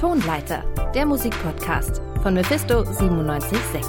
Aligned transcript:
Tonleiter, 0.00 0.64
der 0.94 1.04
Musikpodcast 1.04 2.00
von 2.22 2.32
Mephisto 2.32 2.84
976. 2.84 3.84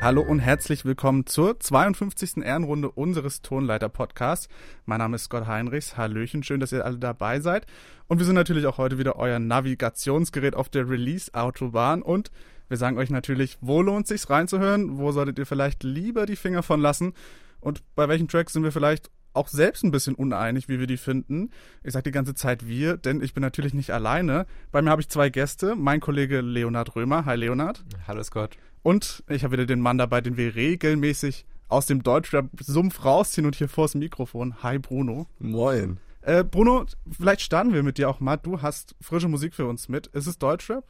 Hallo 0.00 0.22
und 0.22 0.38
herzlich 0.38 0.86
willkommen 0.86 1.26
zur 1.26 1.60
52. 1.60 2.38
Ehrenrunde 2.38 2.90
unseres 2.90 3.42
Tonleiter-Podcasts. 3.42 4.48
Mein 4.86 5.00
Name 5.00 5.16
ist 5.16 5.24
Scott 5.24 5.46
Heinrichs. 5.46 5.98
Hallöchen, 5.98 6.42
schön, 6.42 6.60
dass 6.60 6.72
ihr 6.72 6.86
alle 6.86 6.96
dabei 6.96 7.40
seid. 7.40 7.66
Und 8.08 8.20
wir 8.20 8.24
sind 8.24 8.36
natürlich 8.36 8.64
auch 8.64 8.78
heute 8.78 8.96
wieder 8.96 9.16
euer 9.16 9.38
Navigationsgerät 9.38 10.54
auf 10.54 10.70
der 10.70 10.88
Release-Autobahn. 10.88 12.00
Und 12.00 12.30
wir 12.68 12.78
sagen 12.78 12.96
euch 12.96 13.10
natürlich, 13.10 13.58
wo 13.60 13.82
lohnt 13.82 14.06
sich's 14.06 14.30
reinzuhören? 14.30 14.96
Wo 14.96 15.12
solltet 15.12 15.38
ihr 15.38 15.44
vielleicht 15.44 15.82
lieber 15.82 16.24
die 16.24 16.36
Finger 16.36 16.62
von 16.62 16.80
lassen? 16.80 17.12
Und 17.60 17.82
bei 17.94 18.08
welchen 18.08 18.28
Tracks 18.28 18.54
sind 18.54 18.62
wir 18.62 18.72
vielleicht 18.72 19.10
auch 19.34 19.48
selbst 19.48 19.84
ein 19.84 19.90
bisschen 19.90 20.14
uneinig, 20.14 20.68
wie 20.68 20.78
wir 20.78 20.86
die 20.86 20.96
finden. 20.96 21.50
Ich 21.82 21.92
sage 21.92 22.04
die 22.04 22.12
ganze 22.12 22.34
Zeit 22.34 22.66
wir, 22.66 22.96
denn 22.96 23.20
ich 23.20 23.34
bin 23.34 23.42
natürlich 23.42 23.74
nicht 23.74 23.90
alleine. 23.90 24.46
Bei 24.72 24.80
mir 24.80 24.90
habe 24.90 25.02
ich 25.02 25.08
zwei 25.08 25.28
Gäste. 25.28 25.76
Mein 25.76 26.00
Kollege 26.00 26.40
Leonard 26.40 26.96
Römer. 26.96 27.24
Hi 27.26 27.36
Leonard. 27.36 27.84
Hallo 28.06 28.22
Scott. 28.22 28.56
Und 28.82 29.24
ich 29.28 29.44
habe 29.44 29.52
wieder 29.52 29.66
den 29.66 29.80
Mann 29.80 29.98
dabei, 29.98 30.20
den 30.20 30.36
wir 30.36 30.54
regelmäßig 30.54 31.46
aus 31.68 31.86
dem 31.86 32.02
Deutschrap-Sumpf 32.02 33.04
rausziehen 33.04 33.46
und 33.46 33.56
hier 33.56 33.68
vors 33.68 33.94
Mikrofon. 33.94 34.62
Hi 34.62 34.78
Bruno. 34.78 35.26
Moin. 35.38 35.98
Äh, 36.20 36.44
Bruno, 36.44 36.86
vielleicht 37.10 37.42
starten 37.42 37.74
wir 37.74 37.82
mit 37.82 37.98
dir 37.98 38.08
auch 38.08 38.20
mal. 38.20 38.36
Du 38.36 38.62
hast 38.62 38.94
frische 39.00 39.28
Musik 39.28 39.54
für 39.54 39.66
uns 39.66 39.88
mit. 39.88 40.06
Ist 40.08 40.26
es 40.26 40.38
Deutschrap? 40.38 40.84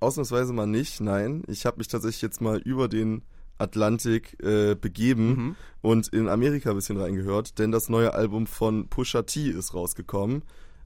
Ausnahmsweise 0.00 0.52
mal 0.52 0.66
nicht, 0.66 1.00
nein. 1.00 1.42
Ich 1.46 1.66
habe 1.66 1.76
mich 1.76 1.88
tatsächlich 1.88 2.22
jetzt 2.22 2.40
mal 2.40 2.58
über 2.58 2.88
den 2.88 3.22
Atlantik 3.60 4.36
äh, 4.42 4.74
begeben 4.74 5.28
mhm. 5.28 5.56
und 5.82 6.08
in 6.08 6.28
Amerika 6.28 6.70
ein 6.70 6.76
bisschen 6.76 7.00
reingehört, 7.00 7.58
denn 7.58 7.72
das 7.72 7.88
neue 7.88 8.14
Album 8.14 8.46
von 8.46 8.88
Pusha 8.88 9.22
T 9.22 9.48
ist 9.48 9.74
rausgekommen. 9.74 10.42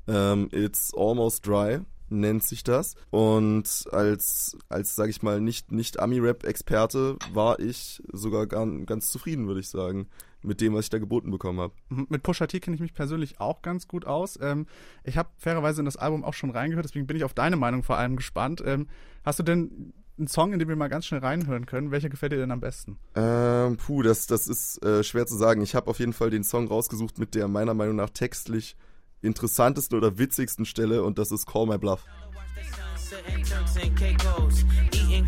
Ähm, 0.07 0.49
It's 0.53 0.93
Almost 0.95 1.47
Dry 1.47 1.81
nennt 2.11 2.43
sich 2.43 2.65
das. 2.65 2.95
Und 3.11 3.87
als, 3.91 4.57
als 4.69 4.95
sage 4.95 5.11
ich 5.11 5.23
mal, 5.23 5.41
nicht, 5.41 5.73
nicht 5.73 5.99
Ami-Rap-Experte 5.99 7.17
war 7.33 7.59
ich 7.61 8.03
sogar 8.13 8.47
ganz, 8.47 8.87
ganz 8.87 9.11
zufrieden, 9.11 9.47
würde 9.47 9.61
ich 9.61 9.69
sagen, 9.69 10.09
mit 10.43 10.61
dem, 10.61 10.75
was 10.75 10.87
ich 10.87 10.91
da 10.91 10.99
geboten 10.99 11.31
bekommen 11.31 11.61
habe. 11.61 11.73
Mhm, 11.89 12.07
mit 12.11 12.23
Pusha 12.23 12.47
T 12.47 12.61
kenne 12.61 12.75
ich 12.75 12.83
mich 12.83 12.95
persönlich 12.95 13.41
auch 13.41 13.63
ganz 13.63 13.89
gut 13.89 14.07
aus. 14.07 14.39
Ähm, 14.41 14.67
ich 15.03 15.17
habe 15.17 15.31
fairerweise 15.39 15.81
in 15.81 15.87
das 15.87 15.97
Album 15.97 16.23
auch 16.25 16.35
schon 16.35 16.51
reingehört, 16.51 16.85
deswegen 16.85 17.07
bin 17.07 17.17
ich 17.17 17.25
auf 17.25 17.35
deine 17.35 17.57
Meinung 17.57 17.83
vor 17.83 17.97
allem 17.97 18.17
gespannt. 18.17 18.63
Ähm, 18.65 18.89
hast 19.25 19.39
du 19.39 19.43
denn 19.43 19.95
einen 20.19 20.29
Song, 20.29 20.53
in 20.53 20.59
den 20.59 20.69
wir 20.69 20.77
mal 20.77 20.89
ganz 20.89 21.07
schnell 21.07 21.21
reinhören 21.21 21.67
können. 21.67 21.91
Welcher 21.91 22.09
gefällt 22.09 22.33
dir 22.33 22.37
denn 22.37 22.51
am 22.51 22.61
besten? 22.61 22.99
Ähm, 23.15 23.77
puh, 23.77 24.03
das, 24.03 24.27
das 24.27 24.47
ist 24.47 24.83
äh, 24.85 25.03
schwer 25.03 25.27
zu 25.27 25.37
sagen. 25.37 25.63
Ich 25.63 25.75
habe 25.75 25.89
auf 25.89 25.99
jeden 25.99 26.13
Fall 26.13 26.31
den 26.31 26.45
Song 26.45 26.69
rausgesucht 26.69 27.19
mit 27.19 27.35
der 27.35 27.49
meiner 27.49 27.75
Meinung 27.75 27.97
nach 27.97 28.11
textlich 28.11 28.77
interessantesten 29.23 29.97
oder 29.97 30.19
witzigsten 30.19 30.67
Stelle 30.67 31.03
und 31.03 31.19
das 31.19 31.33
ist 31.33 31.47
Call 31.47 31.67
My 31.67 31.79
Bluff 31.79 32.05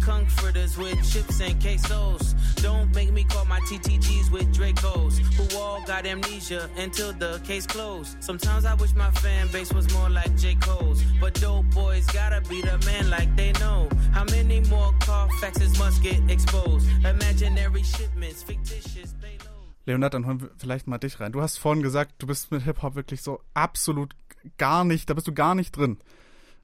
comforters 0.06 0.78
with 0.78 0.96
chips 1.12 1.40
and 1.40 1.60
quesos. 1.60 2.34
Don't 2.62 2.94
make 2.94 3.12
me 3.12 3.24
call 3.24 3.44
my 3.44 3.58
TTGs 3.68 4.30
with 4.30 4.48
Dracos, 4.54 5.18
who 5.36 5.58
all 5.58 5.82
got 5.84 6.06
amnesia 6.06 6.70
until 6.78 7.12
the 7.12 7.40
case 7.44 7.66
closed. 7.66 8.16
Sometimes 8.22 8.64
I 8.64 8.74
wish 8.74 8.94
my 8.94 9.10
fan 9.22 9.48
base 9.48 9.72
was 9.72 9.92
more 9.92 10.08
like 10.08 10.32
J. 10.36 10.54
Cole's. 10.54 11.02
But 11.20 11.34
dope 11.34 11.68
boys 11.74 12.06
gotta 12.06 12.40
be 12.48 12.62
the 12.62 12.78
man 12.86 13.10
like 13.10 13.34
they 13.36 13.52
know. 13.60 13.88
How 14.12 14.24
many 14.24 14.60
more 14.70 14.92
car 15.00 15.28
faxes 15.40 15.76
must 15.78 16.00
get 16.02 16.20
exposed? 16.30 16.86
Imaginary 17.04 17.82
shipments, 17.82 18.44
fictitious 18.44 19.12
payloads. 19.20 19.56
Leonard, 19.86 20.14
dann 20.14 20.26
holen 20.26 20.40
wir 20.40 20.50
vielleicht 20.56 20.86
mal 20.86 20.98
dich 20.98 21.18
rein. 21.18 21.32
Du 21.32 21.42
hast 21.42 21.58
vorhin 21.58 21.82
gesagt, 21.82 22.14
du 22.18 22.26
bist 22.26 22.52
mit 22.52 22.62
Hip-Hop 22.62 22.94
wirklich 22.94 23.22
so 23.22 23.40
absolut 23.54 24.14
gar 24.56 24.84
nicht, 24.84 25.10
da 25.10 25.14
bist 25.14 25.26
du 25.26 25.32
gar 25.32 25.56
nicht 25.56 25.76
drin. 25.76 25.98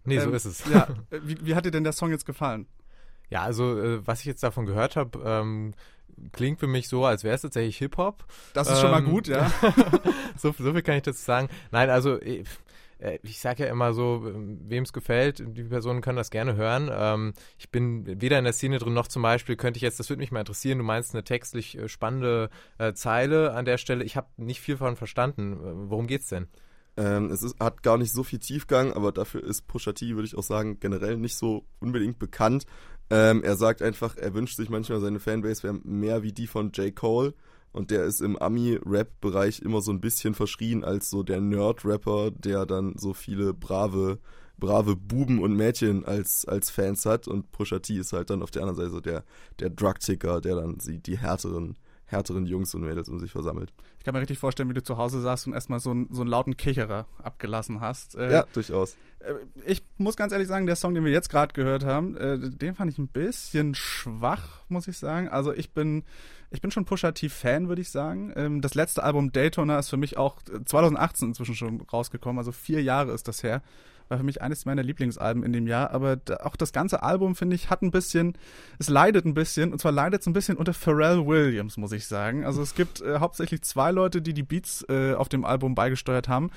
Nee, 0.04 0.16
ähm, 0.16 0.24
so 0.24 0.30
ist 0.30 0.44
es. 0.44 0.64
Ja, 0.72 0.88
wie, 1.10 1.44
wie 1.44 1.54
hat 1.56 1.64
dir 1.64 1.72
denn 1.72 1.84
der 1.84 1.92
Song 1.92 2.10
jetzt 2.10 2.26
gefallen? 2.26 2.66
Ja, 3.32 3.44
also 3.44 3.80
äh, 3.80 4.06
was 4.06 4.20
ich 4.20 4.26
jetzt 4.26 4.42
davon 4.42 4.66
gehört 4.66 4.94
habe, 4.94 5.18
ähm, 5.24 5.72
klingt 6.32 6.60
für 6.60 6.66
mich 6.66 6.86
so, 6.86 7.06
als 7.06 7.24
wäre 7.24 7.34
es 7.34 7.40
tatsächlich 7.40 7.78
Hip-Hop. 7.78 8.26
Das 8.52 8.68
ist 8.68 8.74
ähm, 8.74 8.80
schon 8.82 8.90
mal 8.90 8.98
ähm, 8.98 9.10
gut, 9.10 9.26
ja. 9.26 9.50
so, 10.36 10.52
so, 10.52 10.72
viel 10.74 10.82
kann 10.82 10.96
ich 10.96 11.02
dazu 11.02 11.22
sagen. 11.22 11.48
Nein, 11.70 11.88
also 11.88 12.20
ich, 12.20 12.46
äh, 12.98 13.18
ich 13.22 13.40
sage 13.40 13.64
ja 13.64 13.70
immer 13.70 13.94
so, 13.94 14.20
wem 14.22 14.82
es 14.82 14.92
gefällt, 14.92 15.42
die 15.46 15.62
Personen 15.62 16.02
können 16.02 16.18
das 16.18 16.28
gerne 16.28 16.56
hören. 16.56 16.90
Ähm, 16.92 17.32
ich 17.56 17.70
bin 17.70 18.20
weder 18.20 18.38
in 18.38 18.44
der 18.44 18.52
Szene 18.52 18.78
drin, 18.78 18.92
noch 18.92 19.08
zum 19.08 19.22
Beispiel 19.22 19.56
könnte 19.56 19.78
ich 19.78 19.82
jetzt, 19.82 19.98
das 19.98 20.10
würde 20.10 20.20
mich 20.20 20.30
mal 20.30 20.40
interessieren, 20.40 20.76
du 20.76 20.84
meinst 20.84 21.14
eine 21.14 21.24
textlich 21.24 21.78
äh, 21.78 21.88
spannende 21.88 22.50
äh, 22.76 22.92
Zeile 22.92 23.54
an 23.54 23.64
der 23.64 23.78
Stelle. 23.78 24.04
Ich 24.04 24.14
habe 24.14 24.28
nicht 24.36 24.60
viel 24.60 24.74
davon 24.74 24.96
verstanden. 24.96 25.88
Worum 25.88 26.06
geht's 26.06 26.28
denn? 26.28 26.48
Ähm, 26.96 27.30
es 27.30 27.42
ist, 27.42 27.58
hat 27.58 27.82
gar 27.82 27.96
nicht 27.96 28.12
so 28.12 28.22
viel 28.22 28.38
Tiefgang, 28.38 28.92
aber 28.92 29.12
dafür 29.12 29.42
ist 29.42 29.66
Pusha 29.66 29.92
T, 29.92 30.14
würde 30.14 30.26
ich 30.26 30.36
auch 30.36 30.42
sagen, 30.42 30.78
generell 30.78 31.16
nicht 31.16 31.36
so 31.36 31.64
unbedingt 31.80 32.18
bekannt. 32.18 32.66
Ähm, 33.10 33.42
er 33.42 33.56
sagt 33.56 33.82
einfach, 33.82 34.16
er 34.16 34.34
wünscht 34.34 34.56
sich 34.56 34.70
manchmal, 34.70 35.00
seine 35.00 35.20
Fanbase 35.20 35.62
wäre 35.62 35.80
mehr 35.84 36.22
wie 36.22 36.32
die 36.32 36.46
von 36.46 36.72
J. 36.72 36.94
Cole. 36.94 37.34
Und 37.72 37.90
der 37.90 38.04
ist 38.04 38.20
im 38.20 38.36
Ami-Rap-Bereich 38.36 39.60
immer 39.60 39.80
so 39.80 39.92
ein 39.92 40.00
bisschen 40.00 40.34
verschrien 40.34 40.84
als 40.84 41.08
so 41.08 41.22
der 41.22 41.40
Nerd-Rapper, 41.40 42.30
der 42.30 42.66
dann 42.66 42.98
so 42.98 43.14
viele 43.14 43.54
brave, 43.54 44.18
brave 44.58 44.94
Buben 44.94 45.38
und 45.38 45.56
Mädchen 45.56 46.04
als, 46.04 46.44
als 46.44 46.70
Fans 46.70 47.06
hat. 47.06 47.28
Und 47.28 47.50
Pusha 47.50 47.78
T 47.78 47.96
ist 47.96 48.12
halt 48.12 48.28
dann 48.28 48.42
auf 48.42 48.50
der 48.50 48.62
anderen 48.62 48.76
Seite 48.76 48.90
so 48.90 49.00
der, 49.00 49.24
der 49.58 49.70
Drug-Ticker, 49.70 50.42
der 50.42 50.56
dann 50.56 50.78
die, 50.78 50.98
die 50.98 51.18
härteren 51.18 51.76
härteren 52.12 52.46
Jungs 52.46 52.74
und 52.74 52.82
Mädels 52.82 53.08
um 53.08 53.18
sich 53.18 53.32
versammelt. 53.32 53.72
Ich 53.98 54.04
kann 54.04 54.14
mir 54.14 54.20
richtig 54.20 54.38
vorstellen, 54.38 54.68
wie 54.68 54.74
du 54.74 54.82
zu 54.82 54.96
Hause 54.98 55.20
saßt 55.20 55.46
und 55.46 55.54
erstmal 55.54 55.80
so, 55.80 55.90
einen, 55.90 56.08
so 56.12 56.20
einen 56.20 56.30
lauten 56.30 56.56
Kicherer 56.56 57.06
abgelassen 57.22 57.80
hast. 57.80 58.14
Äh, 58.14 58.32
ja, 58.32 58.44
durchaus. 58.52 58.96
Äh, 59.20 59.34
ich 59.66 59.82
muss 59.96 60.16
ganz 60.16 60.32
ehrlich 60.32 60.48
sagen, 60.48 60.66
der 60.66 60.76
Song, 60.76 60.94
den 60.94 61.04
wir 61.04 61.12
jetzt 61.12 61.30
gerade 61.30 61.52
gehört 61.52 61.84
haben, 61.84 62.16
äh, 62.16 62.38
den 62.38 62.74
fand 62.74 62.90
ich 62.90 62.98
ein 62.98 63.08
bisschen 63.08 63.74
schwach, 63.74 64.64
muss 64.68 64.88
ich 64.88 64.98
sagen. 64.98 65.28
Also 65.28 65.52
ich 65.52 65.72
bin, 65.72 66.04
ich 66.50 66.60
bin 66.60 66.70
schon 66.70 66.84
Pusha 66.84 67.12
T-Fan, 67.12 67.68
würde 67.68 67.82
ich 67.82 67.90
sagen. 67.90 68.32
Ähm, 68.36 68.60
das 68.60 68.74
letzte 68.74 69.02
Album 69.02 69.32
Daytona 69.32 69.78
ist 69.78 69.88
für 69.88 69.96
mich 69.96 70.16
auch 70.16 70.42
2018 70.42 71.28
inzwischen 71.28 71.54
schon 71.54 71.80
rausgekommen, 71.80 72.38
also 72.38 72.52
vier 72.52 72.82
Jahre 72.82 73.12
ist 73.12 73.28
das 73.28 73.42
her 73.42 73.62
war 74.12 74.18
für 74.18 74.24
mich 74.24 74.42
eines 74.42 74.64
meiner 74.66 74.82
Lieblingsalben 74.82 75.42
in 75.42 75.52
dem 75.52 75.66
Jahr. 75.66 75.90
Aber 75.90 76.18
auch 76.44 76.54
das 76.54 76.72
ganze 76.72 77.02
Album, 77.02 77.34
finde 77.34 77.56
ich, 77.56 77.70
hat 77.70 77.82
ein 77.82 77.90
bisschen, 77.90 78.34
es 78.78 78.88
leidet 78.88 79.24
ein 79.24 79.34
bisschen. 79.34 79.72
Und 79.72 79.80
zwar 79.80 79.90
leidet 79.90 80.20
es 80.20 80.26
ein 80.26 80.34
bisschen 80.34 80.56
unter 80.56 80.74
Pharrell 80.74 81.26
Williams, 81.26 81.78
muss 81.78 81.92
ich 81.92 82.06
sagen. 82.06 82.44
Also 82.44 82.62
es 82.62 82.74
gibt 82.74 83.00
äh, 83.00 83.18
hauptsächlich 83.18 83.62
zwei 83.62 83.90
Leute, 83.90 84.22
die 84.22 84.34
die 84.34 84.42
Beats 84.42 84.84
äh, 84.88 85.14
auf 85.14 85.28
dem 85.28 85.44
Album 85.44 85.74
beigesteuert 85.74 86.28
haben. 86.28 86.50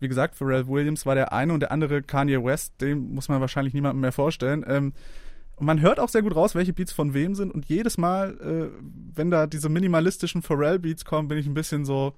Wie 0.00 0.08
gesagt, 0.08 0.34
Pharrell 0.34 0.66
Williams 0.66 1.06
war 1.06 1.14
der 1.14 1.32
eine 1.32 1.52
und 1.52 1.60
der 1.60 1.70
andere 1.70 2.02
Kanye 2.02 2.42
West, 2.42 2.80
den 2.80 3.14
muss 3.14 3.28
man 3.28 3.40
wahrscheinlich 3.40 3.74
niemandem 3.74 4.00
mehr 4.00 4.12
vorstellen. 4.12 4.64
Ähm, 4.66 4.94
und 5.56 5.66
man 5.66 5.80
hört 5.80 6.00
auch 6.00 6.08
sehr 6.08 6.22
gut 6.22 6.34
raus, 6.34 6.54
welche 6.54 6.72
Beats 6.72 6.92
von 6.92 7.14
wem 7.14 7.34
sind. 7.34 7.52
Und 7.52 7.66
jedes 7.66 7.98
Mal, 7.98 8.38
äh, 8.40 8.82
wenn 9.14 9.30
da 9.30 9.46
diese 9.46 9.68
minimalistischen 9.68 10.42
Pharrell-Beats 10.42 11.04
kommen, 11.04 11.28
bin 11.28 11.38
ich 11.38 11.46
ein 11.46 11.54
bisschen 11.54 11.84
so, 11.84 12.14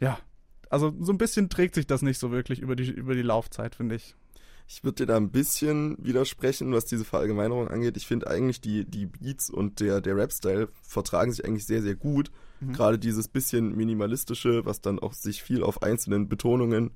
ja, 0.00 0.18
also 0.70 0.94
so 1.00 1.12
ein 1.12 1.18
bisschen 1.18 1.48
trägt 1.48 1.74
sich 1.74 1.86
das 1.86 2.02
nicht 2.02 2.18
so 2.18 2.30
wirklich 2.30 2.60
über 2.60 2.76
die, 2.76 2.90
über 2.90 3.14
die 3.14 3.22
Laufzeit, 3.22 3.74
finde 3.74 3.96
ich. 3.96 4.14
Ich 4.68 4.82
würde 4.82 4.96
dir 4.96 5.06
da 5.06 5.16
ein 5.16 5.30
bisschen 5.30 5.96
widersprechen, 6.04 6.72
was 6.72 6.86
diese 6.86 7.04
Verallgemeinerung 7.04 7.68
angeht. 7.68 7.96
Ich 7.96 8.06
finde 8.06 8.26
eigentlich, 8.26 8.60
die, 8.60 8.84
die 8.84 9.06
Beats 9.06 9.48
und 9.48 9.78
der, 9.78 10.00
der 10.00 10.16
Rap-Style 10.16 10.68
vertragen 10.82 11.30
sich 11.30 11.44
eigentlich 11.44 11.66
sehr, 11.66 11.82
sehr 11.82 11.94
gut. 11.94 12.32
Mhm. 12.60 12.72
Gerade 12.72 12.98
dieses 12.98 13.28
bisschen 13.28 13.76
minimalistische, 13.76 14.66
was 14.66 14.80
dann 14.80 14.98
auch 14.98 15.12
sich 15.12 15.42
viel 15.42 15.62
auf 15.62 15.82
einzelnen 15.82 16.28
Betonungen 16.28 16.90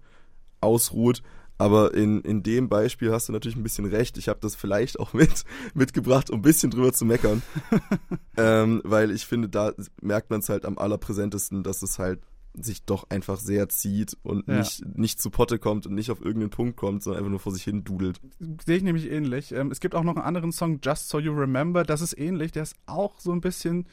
ausruht. 0.60 1.22
Aber 1.58 1.94
in, 1.94 2.22
in 2.22 2.42
dem 2.42 2.68
Beispiel 2.68 3.12
hast 3.12 3.28
du 3.28 3.32
natürlich 3.32 3.56
ein 3.56 3.62
bisschen 3.62 3.84
recht. 3.84 4.16
Ich 4.16 4.28
habe 4.28 4.40
das 4.40 4.56
vielleicht 4.56 4.98
auch 4.98 5.12
mit, 5.14 5.44
mitgebracht, 5.74 6.30
um 6.30 6.40
ein 6.40 6.42
bisschen 6.42 6.72
drüber 6.72 6.92
zu 6.92 7.04
meckern. 7.04 7.42
ähm, 8.36 8.80
weil 8.82 9.12
ich 9.12 9.26
finde, 9.26 9.48
da 9.48 9.74
merkt 10.02 10.30
man 10.30 10.40
es 10.40 10.48
halt 10.48 10.64
am 10.64 10.76
allerpräsentesten, 10.76 11.62
dass 11.62 11.82
es 11.82 12.00
halt 12.00 12.20
sich 12.54 12.84
doch 12.84 13.08
einfach 13.10 13.38
sehr 13.38 13.68
zieht 13.68 14.16
und 14.22 14.46
ja. 14.48 14.58
nicht, 14.58 14.84
nicht 14.96 15.22
zu 15.22 15.30
Potte 15.30 15.58
kommt 15.58 15.86
und 15.86 15.94
nicht 15.94 16.10
auf 16.10 16.20
irgendeinen 16.20 16.50
Punkt 16.50 16.76
kommt, 16.76 17.02
sondern 17.02 17.18
einfach 17.18 17.30
nur 17.30 17.40
vor 17.40 17.52
sich 17.52 17.64
hin 17.64 17.84
dudelt. 17.84 18.20
Sehe 18.66 18.76
ich 18.76 18.82
nämlich 18.82 19.10
ähnlich. 19.10 19.52
Ähm, 19.52 19.70
es 19.70 19.80
gibt 19.80 19.94
auch 19.94 20.02
noch 20.02 20.16
einen 20.16 20.24
anderen 20.24 20.52
Song, 20.52 20.80
Just 20.82 21.08
So 21.08 21.18
You 21.18 21.32
Remember, 21.32 21.84
das 21.84 22.00
ist 22.00 22.18
ähnlich, 22.18 22.52
der 22.52 22.64
ist 22.64 22.76
auch 22.86 23.20
so 23.20 23.32
ein 23.32 23.40
bisschen 23.40 23.86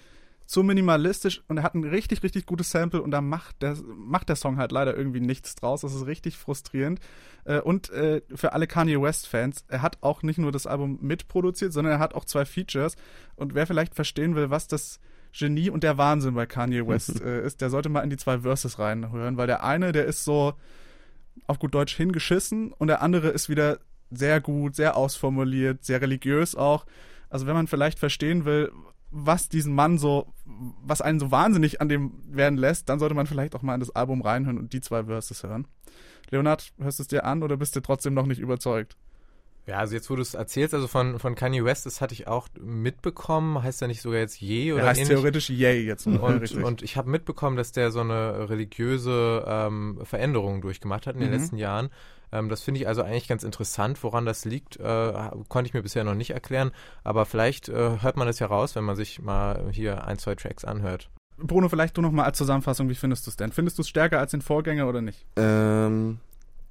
zu 0.48 0.64
minimalistisch 0.64 1.44
und 1.50 1.58
er 1.58 1.64
hat 1.64 1.76
ein 1.76 1.84
richtig, 1.84 2.24
richtig 2.24 2.46
gutes 2.46 2.72
Sample 2.72 3.02
und 3.02 3.12
da 3.12 3.20
macht 3.20 3.62
der, 3.62 3.78
macht 3.96 4.30
der 4.30 4.38
Song 4.38 4.58
halt 4.58 4.72
leider 4.72 4.96
irgendwie 4.96 5.20
nichts 5.20 5.56
draus. 5.56 5.82
Das 5.82 5.94
ist 5.94 6.06
richtig 6.06 6.38
frustrierend. 6.38 7.02
Äh, 7.44 7.60
und 7.60 7.90
äh, 7.90 8.22
für 8.34 8.54
alle 8.54 8.66
Kanye 8.66 9.02
West-Fans, 9.02 9.66
er 9.68 9.82
hat 9.82 9.98
auch 10.02 10.24
nicht 10.24 10.40
nur 10.40 10.54
das 10.54 10.66
Album 10.66 11.00
mitproduziert, 11.02 11.74
sondern 11.74 11.94
er 11.94 12.00
hat 12.00 12.16
auch 12.16 12.24
zwei 12.24 12.46
Features. 12.46 12.96
Und 13.36 13.56
wer 13.56 13.68
vielleicht 13.68 13.94
verstehen 13.94 14.36
will, 14.36 14.50
was 14.50 14.68
das 14.68 15.00
Genie 15.32 15.70
und 15.70 15.84
der 15.84 15.98
Wahnsinn 15.98 16.36
bei 16.36 16.46
Kanye 16.46 16.82
West 16.88 17.22
äh, 17.22 17.46
ist, 17.46 17.62
der 17.62 17.70
sollte 17.70 17.90
mal 17.90 18.02
in 18.02 18.10
die 18.10 18.18
zwei 18.18 18.40
Verses 18.40 18.80
reinhören, 18.80 19.38
weil 19.38 19.48
der 19.48 19.64
eine, 19.64 19.92
der 19.92 20.06
ist 20.06 20.24
so 20.24 20.54
auf 21.46 21.60
gut 21.60 21.74
Deutsch 21.74 21.96
hingeschissen 21.96 22.74
und 22.74 22.88
der 22.88 23.02
andere 23.02 23.30
ist 23.30 23.50
wieder 23.50 23.80
sehr 24.10 24.42
gut, 24.42 24.76
sehr 24.76 24.96
ausformuliert, 24.96 25.84
sehr 25.84 26.02
religiös 26.02 26.56
auch. 26.56 26.86
Also 27.30 27.46
wenn 27.46 27.56
man 27.56 27.68
vielleicht 27.68 28.00
verstehen 28.00 28.46
will, 28.46 28.72
was 29.12 29.50
diesen 29.50 29.74
Mann 29.74 29.98
so, 29.98 30.34
was 30.46 31.02
einen 31.02 31.20
so 31.20 31.32
wahnsinnig 31.32 31.82
an 31.82 31.90
dem 31.90 32.14
werden 32.28 32.58
lässt, 32.58 32.90
dann 32.90 33.00
sollte 33.00 33.16
man 33.16 33.28
vielleicht 33.28 33.56
auch 33.56 33.62
mal 33.62 33.74
in 33.74 33.80
das 33.80 33.96
Album 33.96 34.22
reinhören 34.22 34.58
und 34.58 34.74
die 34.74 34.82
zwei 34.82 35.06
Verses 35.06 35.44
hören. 35.44 35.68
Leonard, 36.30 36.74
hörst 36.78 37.00
du 37.00 37.04
es 37.04 37.08
dir 37.08 37.24
an 37.24 37.44
oder 37.44 37.58
bist 37.58 37.76
du 37.76 37.82
trotzdem 37.82 38.14
noch 38.14 38.26
nicht 38.26 38.40
überzeugt? 38.40 38.98
Ja, 39.68 39.80
also 39.80 39.94
jetzt, 39.96 40.10
wo 40.10 40.16
du 40.16 40.22
es 40.22 40.34
erzählst, 40.34 40.74
also 40.74 40.88
von, 40.88 41.20
von 41.20 41.36
Kanye 41.36 41.64
West, 41.66 41.86
das 41.86 42.00
hatte 42.00 42.14
ich 42.14 42.26
auch 42.28 42.48
mitbekommen. 42.60 43.62
Heißt 43.62 43.82
er 43.82 43.90
nicht 43.90 44.02
sogar 44.02 44.20
jetzt 44.20 44.42
Ye 44.42 44.72
oder 44.72 44.84
Er 44.84 44.88
heißt 44.90 45.02
ähnlich? 45.02 45.18
theoretisch 45.18 45.50
Yay 45.50 45.84
jetzt. 45.86 46.08
Und, 46.08 46.18
richtig. 46.18 46.64
und 46.64 46.82
ich 46.82 46.96
habe 46.96 47.10
mitbekommen, 47.10 47.58
dass 47.58 47.74
der 47.74 47.92
so 47.92 48.00
eine 48.00 48.50
religiöse 48.50 49.44
ähm, 49.46 50.00
Veränderung 50.04 50.62
durchgemacht 50.62 51.06
hat 51.06 51.16
in 51.16 51.22
den 51.22 51.32
Mhm. 51.32 51.38
letzten 51.38 51.58
Jahren. 51.58 51.90
Ähm, 52.32 52.48
das 52.48 52.62
finde 52.62 52.80
ich 52.80 52.88
also 52.88 53.02
eigentlich 53.04 53.28
ganz 53.28 53.44
interessant. 53.44 54.02
Woran 54.04 54.26
das 54.26 54.46
liegt, 54.46 54.78
äh, 54.78 55.14
konnte 55.50 55.68
ich 55.68 55.74
mir 55.74 55.82
bisher 55.82 56.06
noch 56.06 56.16
nicht 56.16 56.32
erklären. 56.32 56.72
Aber 57.04 57.26
vielleicht 57.26 57.68
äh, 57.68 58.02
hört 58.02 58.16
man 58.16 58.26
das 58.28 58.40
ja 58.40 58.48
raus, 58.48 58.74
wenn 58.76 58.86
man 58.86 58.96
sich 58.96 59.22
mal 59.22 59.70
hier 59.72 60.06
ein, 60.08 60.18
zwei 60.18 60.36
Tracks 60.36 60.64
anhört. 60.64 61.10
Bruno, 61.38 61.68
vielleicht 61.70 61.96
du 61.98 62.02
noch 62.02 62.12
mal 62.12 62.24
als 62.24 62.38
Zusammenfassung, 62.38 62.90
wie 62.90 62.96
findest 62.96 63.28
du 63.28 63.32
es 63.32 63.36
denn? 63.38 63.52
Findest 63.52 63.78
du 63.78 63.82
es 63.82 63.90
stärker 63.90 64.20
als 64.20 64.32
den 64.32 64.42
Vorgänger 64.42 64.88
oder 64.88 65.02
nicht? 65.02 65.26
Ähm, 65.36 66.20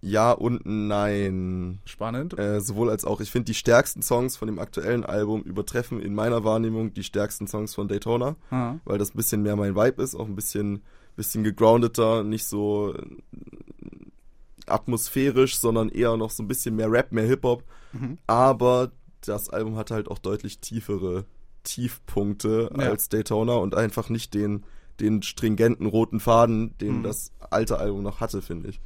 ja 0.01 0.33
und 0.33 0.63
nein. 0.65 1.81
Spannend. 1.85 2.39
Äh, 2.39 2.61
sowohl 2.61 2.91
als 2.91 3.05
auch, 3.05 3.21
ich 3.21 3.31
finde, 3.31 3.47
die 3.47 3.55
stärksten 3.55 4.03
Songs 4.03 4.37
von 4.37 4.47
dem 4.47 4.59
aktuellen 4.59 5.05
Album 5.05 5.43
übertreffen 5.43 6.01
in 6.01 6.15
meiner 6.15 6.45
Wahrnehmung 6.45 6.93
die 6.95 7.03
stärksten 7.05 7.47
Songs 7.47 7.75
von 7.75 7.89
Daytona, 7.89 8.37
Ah. 8.51 8.77
weil 8.85 8.99
das 8.99 9.11
ein 9.15 9.17
bisschen 9.17 9.43
mehr 9.43 9.57
mein 9.57 9.75
Vibe 9.75 10.03
ist, 10.03 10.15
auch 10.15 10.27
ein 10.27 10.37
bisschen, 10.37 10.83
bisschen 11.17 11.43
gegroundeter, 11.45 12.23
nicht 12.23 12.45
so 12.45 12.95
äh, 12.95 13.03
atmosphärisch, 14.67 15.57
sondern 15.59 15.89
eher 15.89 16.17
noch 16.17 16.31
so 16.31 16.43
ein 16.43 16.49
bisschen 16.49 16.77
mehr 16.77 16.91
Rap, 16.91 17.13
mehr 17.13 17.25
Hip-Hop. 17.27 17.63
Mhm. 17.93 18.19
Aber 18.27 18.91
das 19.25 19.49
Album 19.49 19.77
hat 19.77 19.91
halt 19.91 20.09
auch 20.09 20.19
deutlich 20.19 20.61
tiefere 20.61 21.25
Tiefpunkte 21.63 22.71
Ja. 22.77 22.91
als 22.91 23.09
Daytona 23.09 23.55
und 23.55 23.75
einfach 23.75 24.09
nicht 24.09 24.35
den, 24.35 24.65
den 25.01 25.23
stringenten 25.23 25.87
roten 25.87 26.21
Faden, 26.21 26.77
den 26.79 26.99
Mhm. 26.99 27.03
das 27.03 27.33
alte 27.51 27.79
Album 27.79 28.03
noch 28.03 28.21
hatte, 28.21 28.43
finde 28.43 28.69
ich. 28.71 28.81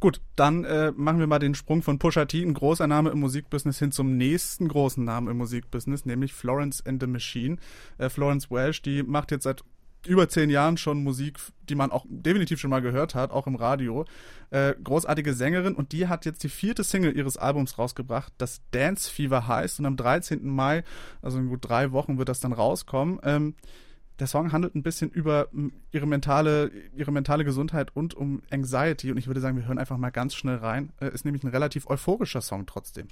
Gut, 0.00 0.22
dann 0.34 0.64
äh, 0.64 0.92
machen 0.96 1.18
wir 1.18 1.26
mal 1.26 1.38
den 1.38 1.54
Sprung 1.54 1.82
von 1.82 1.98
Pusha 1.98 2.24
T, 2.24 2.42
ein 2.42 2.54
großer 2.54 2.86
Name 2.86 3.10
im 3.10 3.20
Musikbusiness, 3.20 3.78
hin 3.78 3.92
zum 3.92 4.16
nächsten 4.16 4.66
großen 4.66 5.04
Namen 5.04 5.28
im 5.28 5.36
Musikbusiness, 5.36 6.06
nämlich 6.06 6.32
Florence 6.32 6.84
and 6.86 7.02
the 7.02 7.06
Machine. 7.06 7.58
Äh, 7.98 8.08
Florence 8.08 8.50
Welsh, 8.50 8.80
die 8.80 9.02
macht 9.02 9.30
jetzt 9.30 9.44
seit 9.44 9.62
über 10.06 10.26
zehn 10.30 10.48
Jahren 10.48 10.78
schon 10.78 11.04
Musik, 11.04 11.38
die 11.68 11.74
man 11.74 11.90
auch 11.90 12.06
definitiv 12.08 12.58
schon 12.58 12.70
mal 12.70 12.80
gehört 12.80 13.14
hat, 13.14 13.30
auch 13.30 13.46
im 13.46 13.56
Radio. 13.56 14.06
Äh, 14.48 14.74
großartige 14.82 15.34
Sängerin 15.34 15.74
und 15.74 15.92
die 15.92 16.08
hat 16.08 16.24
jetzt 16.24 16.42
die 16.42 16.48
vierte 16.48 16.82
Single 16.82 17.14
ihres 17.14 17.36
Albums 17.36 17.78
rausgebracht, 17.78 18.32
das 18.38 18.62
Dance 18.70 19.10
Fever 19.10 19.46
heißt 19.46 19.80
und 19.80 19.86
am 19.86 19.98
13. 19.98 20.48
Mai, 20.48 20.82
also 21.20 21.38
in 21.38 21.48
gut 21.48 21.68
drei 21.68 21.92
Wochen 21.92 22.16
wird 22.16 22.30
das 22.30 22.40
dann 22.40 22.54
rauskommen. 22.54 23.20
Ähm, 23.22 23.54
der 24.20 24.26
Song 24.26 24.52
handelt 24.52 24.74
ein 24.74 24.82
bisschen 24.82 25.10
über 25.10 25.48
ihre 25.90 26.06
mentale, 26.06 26.70
ihre 26.94 27.10
mentale 27.10 27.44
Gesundheit 27.44 27.96
und 27.96 28.14
um 28.14 28.42
Anxiety. 28.50 29.10
Und 29.10 29.16
ich 29.16 29.26
würde 29.26 29.40
sagen, 29.40 29.56
wir 29.56 29.66
hören 29.66 29.78
einfach 29.78 29.96
mal 29.96 30.10
ganz 30.10 30.34
schnell 30.34 30.56
rein. 30.56 30.92
Äh, 31.00 31.08
ist 31.12 31.24
nämlich 31.24 31.42
ein 31.42 31.48
relativ 31.48 31.88
euphorischer 31.88 32.42
Song 32.42 32.66
trotzdem. 32.66 33.08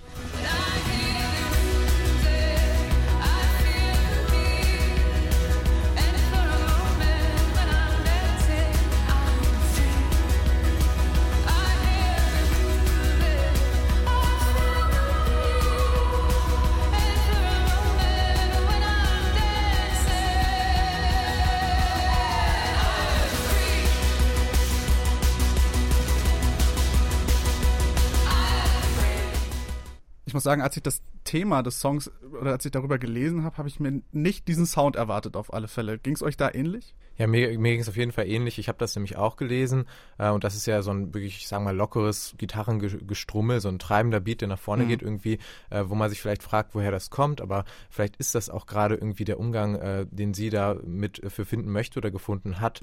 Ich 30.29 30.35
muss 30.35 30.43
sagen, 30.43 30.61
als 30.61 30.77
ich 30.77 30.83
das 30.83 31.01
Thema 31.25 31.63
des 31.63 31.81
Songs 31.81 32.11
oder 32.39 32.53
als 32.53 32.65
ich 32.67 32.71
darüber 32.71 32.99
gelesen 32.99 33.45
habe, 33.45 33.57
habe 33.57 33.67
ich 33.67 33.81
mir 33.81 34.03
nicht 34.13 34.47
diesen 34.47 34.67
Sound 34.67 34.95
erwartet 34.95 35.37
auf 35.37 35.55
alle 35.55 35.69
Fälle. 35.69 35.99
Ging 35.99 36.15
es 36.15 36.23
euch 36.23 36.37
da 36.37 36.51
ähnlich? 36.53 36.95
Ja, 37.17 37.27
mir, 37.27 37.59
mir 37.59 37.73
ging 37.73 37.81
es 37.81 37.89
auf 37.89 37.97
jeden 37.97 38.13
Fall 38.13 38.29
ähnlich. 38.29 38.59
Ich 38.59 38.69
habe 38.69 38.77
das 38.77 38.95
nämlich 38.95 39.17
auch 39.17 39.37
gelesen 39.37 39.87
äh, 40.19 40.29
und 40.29 40.45
das 40.45 40.55
ist 40.55 40.67
ja 40.67 40.83
so 40.83 40.91
ein 40.91 41.15
wirklich, 41.15 41.39
ich 41.39 41.49
sag 41.49 41.63
mal, 41.63 41.75
lockeres 41.75 42.35
Gitarrengestrummel, 42.37 43.61
so 43.61 43.69
ein 43.71 43.79
treibender 43.79 44.21
Beat, 44.21 44.43
der 44.43 44.49
nach 44.49 44.59
vorne 44.59 44.85
Mhm. 44.85 44.89
geht 44.89 45.03
irgendwie, 45.03 45.39
äh, 45.71 45.85
wo 45.87 45.95
man 45.95 46.11
sich 46.11 46.21
vielleicht 46.21 46.43
fragt, 46.43 46.75
woher 46.75 46.91
das 46.91 47.09
kommt, 47.09 47.41
aber 47.41 47.65
vielleicht 47.89 48.17
ist 48.17 48.35
das 48.35 48.51
auch 48.51 48.67
gerade 48.67 48.95
irgendwie 48.95 49.25
der 49.25 49.41
Umgang, 49.41 49.77
äh, 49.77 50.07
den 50.11 50.35
sie 50.35 50.51
da 50.51 50.77
mit 50.85 51.23
äh, 51.23 51.31
für 51.31 51.47
finden 51.47 51.73
möchte 51.73 51.99
oder 51.99 52.11
gefunden 52.11 52.61
hat. 52.61 52.81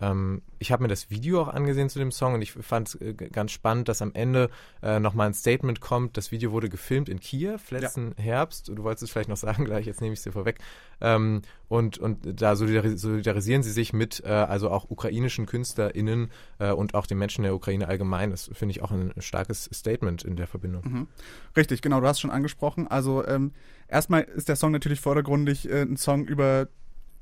Ähm, 0.00 0.42
ich 0.58 0.72
habe 0.72 0.82
mir 0.82 0.88
das 0.88 1.10
Video 1.10 1.42
auch 1.42 1.48
angesehen 1.48 1.88
zu 1.88 1.98
dem 1.98 2.10
Song 2.10 2.34
und 2.34 2.42
ich 2.42 2.52
fand 2.52 2.88
es 2.88 2.94
äh, 3.00 3.14
ganz 3.14 3.52
spannend, 3.52 3.88
dass 3.88 4.02
am 4.02 4.12
Ende 4.14 4.50
äh, 4.82 5.00
nochmal 5.00 5.28
ein 5.28 5.34
Statement 5.34 5.80
kommt. 5.80 6.16
Das 6.16 6.32
Video 6.32 6.52
wurde 6.52 6.68
gefilmt 6.68 7.08
in 7.08 7.20
Kiew 7.20 7.58
letzten 7.70 8.14
Herbst. 8.16 8.68
Du 8.68 8.82
wolltest 8.82 9.04
es 9.04 9.10
vielleicht 9.10 9.28
noch 9.28 9.36
sagen 9.36 9.64
gleich, 9.66 9.86
jetzt 9.86 10.00
nehme 10.00 10.12
ich 10.12 10.20
es 10.20 10.24
dir 10.24 10.32
vorweg. 10.32 10.58
Ähm, 11.00 11.42
und, 11.68 11.98
und 11.98 12.40
da 12.40 12.56
solidari 12.56 12.96
solidarisieren 12.96 13.62
sie 13.62 13.72
sich 13.72 13.92
mit 13.92 14.22
äh, 14.24 14.28
also 14.28 14.70
auch 14.70 14.90
ukrainischen 14.90 15.46
KünstlerInnen 15.46 16.30
äh, 16.58 16.72
und 16.72 16.94
auch 16.94 17.06
den 17.06 17.18
Menschen 17.18 17.42
der 17.42 17.54
Ukraine 17.54 17.88
allgemein. 17.88 18.30
Das 18.30 18.50
finde 18.52 18.72
ich 18.72 18.82
auch 18.82 18.90
ein 18.90 19.12
starkes 19.18 19.68
Statement 19.72 20.24
in 20.24 20.36
der 20.36 20.46
Verbindung. 20.46 20.82
Mhm. 20.84 21.08
Richtig, 21.56 21.82
genau, 21.82 22.00
du 22.00 22.06
hast 22.06 22.20
schon 22.20 22.30
angesprochen. 22.30 22.86
Also 22.86 23.26
ähm, 23.26 23.52
erstmal 23.88 24.22
ist 24.22 24.48
der 24.48 24.56
Song 24.56 24.72
natürlich 24.72 25.00
vordergründig 25.00 25.68
äh, 25.68 25.82
ein 25.82 25.96
Song 25.96 26.24
über 26.26 26.68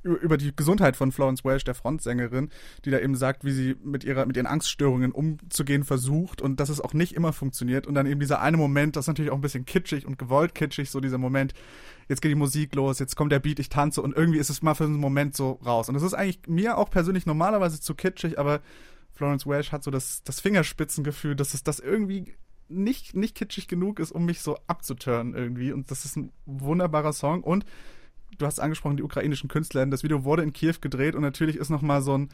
über 0.04 0.36
die 0.36 0.54
Gesundheit 0.54 0.96
von 0.96 1.12
Florence 1.12 1.44
Welch, 1.44 1.64
der 1.64 1.74
Frontsängerin, 1.74 2.50
die 2.84 2.90
da 2.90 2.98
eben 2.98 3.16
sagt, 3.16 3.44
wie 3.44 3.52
sie 3.52 3.76
mit 3.82 4.04
ihrer 4.04 4.26
mit 4.26 4.36
ihren 4.36 4.46
Angststörungen 4.46 5.12
umzugehen 5.12 5.82
versucht 5.82 6.42
und 6.42 6.60
dass 6.60 6.68
es 6.68 6.80
auch 6.80 6.92
nicht 6.92 7.14
immer 7.14 7.32
funktioniert 7.32 7.86
und 7.86 7.94
dann 7.94 8.06
eben 8.06 8.20
dieser 8.20 8.40
eine 8.40 8.56
Moment, 8.56 8.96
das 8.96 9.04
ist 9.04 9.08
natürlich 9.08 9.30
auch 9.30 9.36
ein 9.36 9.40
bisschen 9.40 9.64
kitschig 9.64 10.06
und 10.06 10.18
gewollt 10.18 10.54
kitschig, 10.54 10.90
so 10.90 11.00
dieser 11.00 11.18
Moment, 11.18 11.54
jetzt 12.08 12.20
geht 12.20 12.30
die 12.30 12.36
Musik 12.36 12.74
los, 12.74 12.98
jetzt 12.98 13.16
kommt 13.16 13.32
der 13.32 13.40
Beat, 13.40 13.58
ich 13.58 13.70
tanze 13.70 14.02
und 14.02 14.16
irgendwie 14.16 14.38
ist 14.38 14.50
es 14.50 14.62
mal 14.62 14.74
für 14.74 14.84
einen 14.84 14.96
Moment 14.96 15.34
so 15.34 15.58
raus 15.64 15.88
und 15.88 15.94
das 15.94 16.02
ist 16.02 16.14
eigentlich 16.14 16.40
mir 16.46 16.78
auch 16.78 16.90
persönlich 16.90 17.26
normalerweise 17.26 17.80
zu 17.80 17.94
kitschig, 17.94 18.38
aber 18.38 18.60
Florence 19.14 19.46
Welch 19.46 19.72
hat 19.72 19.84
so 19.84 19.90
das 19.90 20.22
das 20.24 20.40
Fingerspitzengefühl, 20.40 21.34
dass 21.34 21.54
es 21.54 21.62
das 21.62 21.80
irgendwie 21.80 22.34
nicht, 22.68 23.14
nicht 23.14 23.34
kitschig 23.34 23.68
genug 23.68 23.98
ist, 23.98 24.12
um 24.12 24.24
mich 24.24 24.40
so 24.40 24.58
abzuturnen 24.66 25.34
irgendwie. 25.34 25.72
Und 25.72 25.90
das 25.90 26.04
ist 26.04 26.16
ein 26.16 26.32
wunderbarer 26.46 27.12
Song. 27.12 27.42
Und 27.42 27.64
du 28.38 28.46
hast 28.46 28.60
angesprochen, 28.60 28.96
die 28.96 29.02
ukrainischen 29.02 29.48
Künstler. 29.48 29.84
Das 29.86 30.02
Video 30.02 30.24
wurde 30.24 30.42
in 30.42 30.52
Kiew 30.52 30.74
gedreht 30.80 31.14
und 31.14 31.22
natürlich 31.22 31.56
ist 31.56 31.70
nochmal 31.70 32.02
so 32.02 32.16
ein 32.16 32.28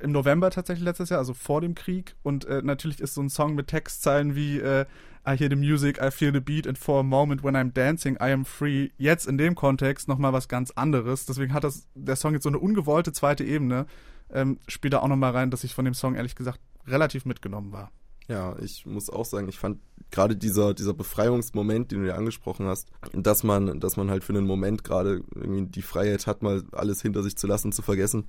im 0.00 0.12
November 0.12 0.50
tatsächlich 0.50 0.84
letztes 0.84 1.10
Jahr, 1.10 1.20
also 1.20 1.34
vor 1.34 1.60
dem 1.60 1.74
Krieg. 1.74 2.14
Und 2.22 2.44
äh, 2.46 2.62
natürlich 2.62 3.00
ist 3.00 3.14
so 3.14 3.22
ein 3.22 3.30
Song 3.30 3.54
mit 3.54 3.68
Textzeilen 3.68 4.34
wie 4.34 4.58
äh, 4.58 4.86
I 5.26 5.36
hear 5.36 5.48
the 5.48 5.56
music, 5.56 5.98
I 6.02 6.10
feel 6.10 6.32
the 6.32 6.40
beat, 6.40 6.66
and 6.66 6.76
for 6.76 7.00
a 7.00 7.02
moment 7.02 7.42
when 7.42 7.56
I'm 7.56 7.72
dancing, 7.72 8.16
I 8.16 8.32
am 8.32 8.44
free. 8.44 8.90
Jetzt 8.98 9.26
in 9.26 9.38
dem 9.38 9.54
Kontext 9.54 10.08
nochmal 10.08 10.32
was 10.32 10.48
ganz 10.48 10.70
anderes. 10.72 11.26
Deswegen 11.26 11.54
hat 11.54 11.64
das 11.64 11.86
der 11.94 12.16
Song 12.16 12.34
jetzt 12.34 12.42
so 12.42 12.50
eine 12.50 12.58
ungewollte 12.58 13.12
zweite 13.12 13.44
Ebene. 13.44 13.86
Ähm, 14.30 14.58
spielt 14.68 14.94
da 14.94 15.00
auch 15.00 15.08
nochmal 15.08 15.32
rein, 15.32 15.50
dass 15.50 15.64
ich 15.64 15.74
von 15.74 15.84
dem 15.84 15.94
Song 15.94 16.14
ehrlich 16.14 16.34
gesagt 16.34 16.60
relativ 16.86 17.24
mitgenommen 17.24 17.72
war. 17.72 17.90
Ja, 18.28 18.56
ich 18.60 18.86
muss 18.86 19.10
auch 19.10 19.26
sagen, 19.26 19.48
ich 19.48 19.58
fand 19.58 19.80
gerade 20.10 20.34
dieser, 20.36 20.72
dieser 20.72 20.94
Befreiungsmoment, 20.94 21.92
den 21.92 22.02
du 22.02 22.08
ja 22.08 22.14
angesprochen 22.14 22.66
hast, 22.66 22.88
dass 23.12 23.42
man, 23.42 23.80
dass 23.80 23.96
man 23.96 24.10
halt 24.10 24.24
für 24.24 24.32
einen 24.32 24.46
Moment 24.46 24.82
gerade 24.82 25.22
irgendwie 25.34 25.66
die 25.66 25.82
Freiheit 25.82 26.26
hat, 26.26 26.42
mal 26.42 26.62
alles 26.72 27.02
hinter 27.02 27.22
sich 27.22 27.36
zu 27.36 27.46
lassen, 27.46 27.72
zu 27.72 27.82
vergessen, 27.82 28.26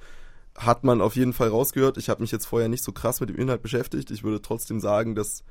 hat 0.57 0.83
man 0.83 1.01
auf 1.01 1.15
jeden 1.15 1.33
Fall 1.33 1.49
rausgehört. 1.49 1.97
Ich 1.97 2.09
habe 2.09 2.21
mich 2.21 2.31
jetzt 2.31 2.45
vorher 2.45 2.69
nicht 2.69 2.83
so 2.83 2.91
krass 2.91 3.21
mit 3.21 3.29
dem 3.29 3.37
Inhalt 3.37 3.61
beschäftigt. 3.61 4.11
Ich 4.11 4.23
würde 4.23 4.41
trotzdem 4.41 4.79
sagen, 4.79 5.15
das 5.15 5.43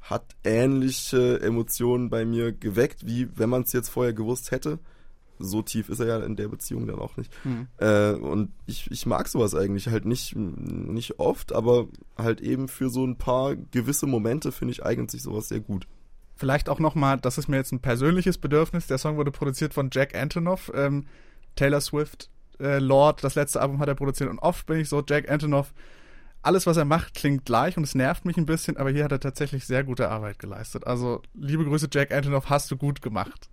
hat 0.00 0.36
ähnliche 0.44 1.40
Emotionen 1.40 2.10
bei 2.10 2.24
mir 2.24 2.52
geweckt, 2.52 3.06
wie 3.06 3.28
wenn 3.36 3.50
man 3.50 3.62
es 3.62 3.72
jetzt 3.72 3.88
vorher 3.88 4.12
gewusst 4.12 4.50
hätte. 4.50 4.78
So 5.38 5.62
tief 5.62 5.88
ist 5.88 6.00
er 6.00 6.06
ja 6.06 6.18
in 6.20 6.36
der 6.36 6.48
Beziehung 6.48 6.86
dann 6.86 6.98
auch 6.98 7.16
nicht. 7.16 7.32
Hm. 7.42 7.66
Äh, 7.78 8.12
und 8.12 8.52
ich, 8.66 8.90
ich 8.90 9.06
mag 9.06 9.28
sowas 9.28 9.54
eigentlich 9.54 9.88
halt 9.88 10.04
nicht, 10.04 10.36
nicht 10.36 11.18
oft, 11.18 11.52
aber 11.52 11.86
halt 12.16 12.40
eben 12.40 12.68
für 12.68 12.90
so 12.90 13.04
ein 13.04 13.16
paar 13.16 13.56
gewisse 13.56 14.06
Momente 14.06 14.52
finde 14.52 14.72
ich 14.72 14.84
eignet 14.84 15.10
sich 15.10 15.22
sowas 15.22 15.48
sehr 15.48 15.60
gut. 15.60 15.86
Vielleicht 16.36 16.68
auch 16.68 16.80
nochmal, 16.80 17.18
das 17.18 17.38
ist 17.38 17.48
mir 17.48 17.56
jetzt 17.56 17.72
ein 17.72 17.80
persönliches 17.80 18.38
Bedürfnis. 18.38 18.86
Der 18.86 18.98
Song 18.98 19.16
wurde 19.16 19.30
produziert 19.30 19.72
von 19.72 19.88
Jack 19.92 20.14
Antonoff. 20.14 20.70
Ähm, 20.74 21.06
Taylor 21.54 21.80
Swift, 21.80 22.28
äh, 22.60 22.78
Lord, 22.78 23.24
das 23.24 23.34
letzte 23.34 23.60
Album 23.60 23.78
hat 23.80 23.88
er 23.88 23.94
produziert. 23.94 24.30
Und 24.30 24.38
oft 24.38 24.66
bin 24.66 24.78
ich 24.78 24.88
so, 24.88 25.02
Jack 25.06 25.30
Antonoff, 25.30 25.72
alles, 26.42 26.66
was 26.66 26.76
er 26.76 26.84
macht, 26.84 27.14
klingt 27.14 27.44
gleich 27.44 27.76
und 27.76 27.82
es 27.82 27.94
nervt 27.94 28.24
mich 28.24 28.36
ein 28.36 28.46
bisschen, 28.46 28.76
aber 28.76 28.90
hier 28.90 29.02
hat 29.04 29.12
er 29.12 29.18
tatsächlich 29.18 29.66
sehr 29.66 29.82
gute 29.82 30.10
Arbeit 30.10 30.38
geleistet. 30.38 30.86
Also, 30.86 31.22
liebe 31.34 31.64
Grüße, 31.64 31.88
Jack 31.90 32.12
Antonoff, 32.12 32.50
hast 32.50 32.70
du 32.70 32.76
gut 32.76 33.02
gemacht. 33.02 33.50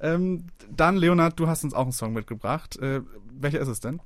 Ähm, 0.00 0.46
dann, 0.70 0.96
Leonard, 0.96 1.38
du 1.38 1.46
hast 1.48 1.64
uns 1.64 1.74
auch 1.74 1.82
einen 1.82 1.92
Song 1.92 2.12
mitgebracht. 2.12 2.76
Äh, 2.78 3.02
welcher 3.32 3.60
ist 3.60 3.68
es 3.68 3.80
denn? 3.80 4.00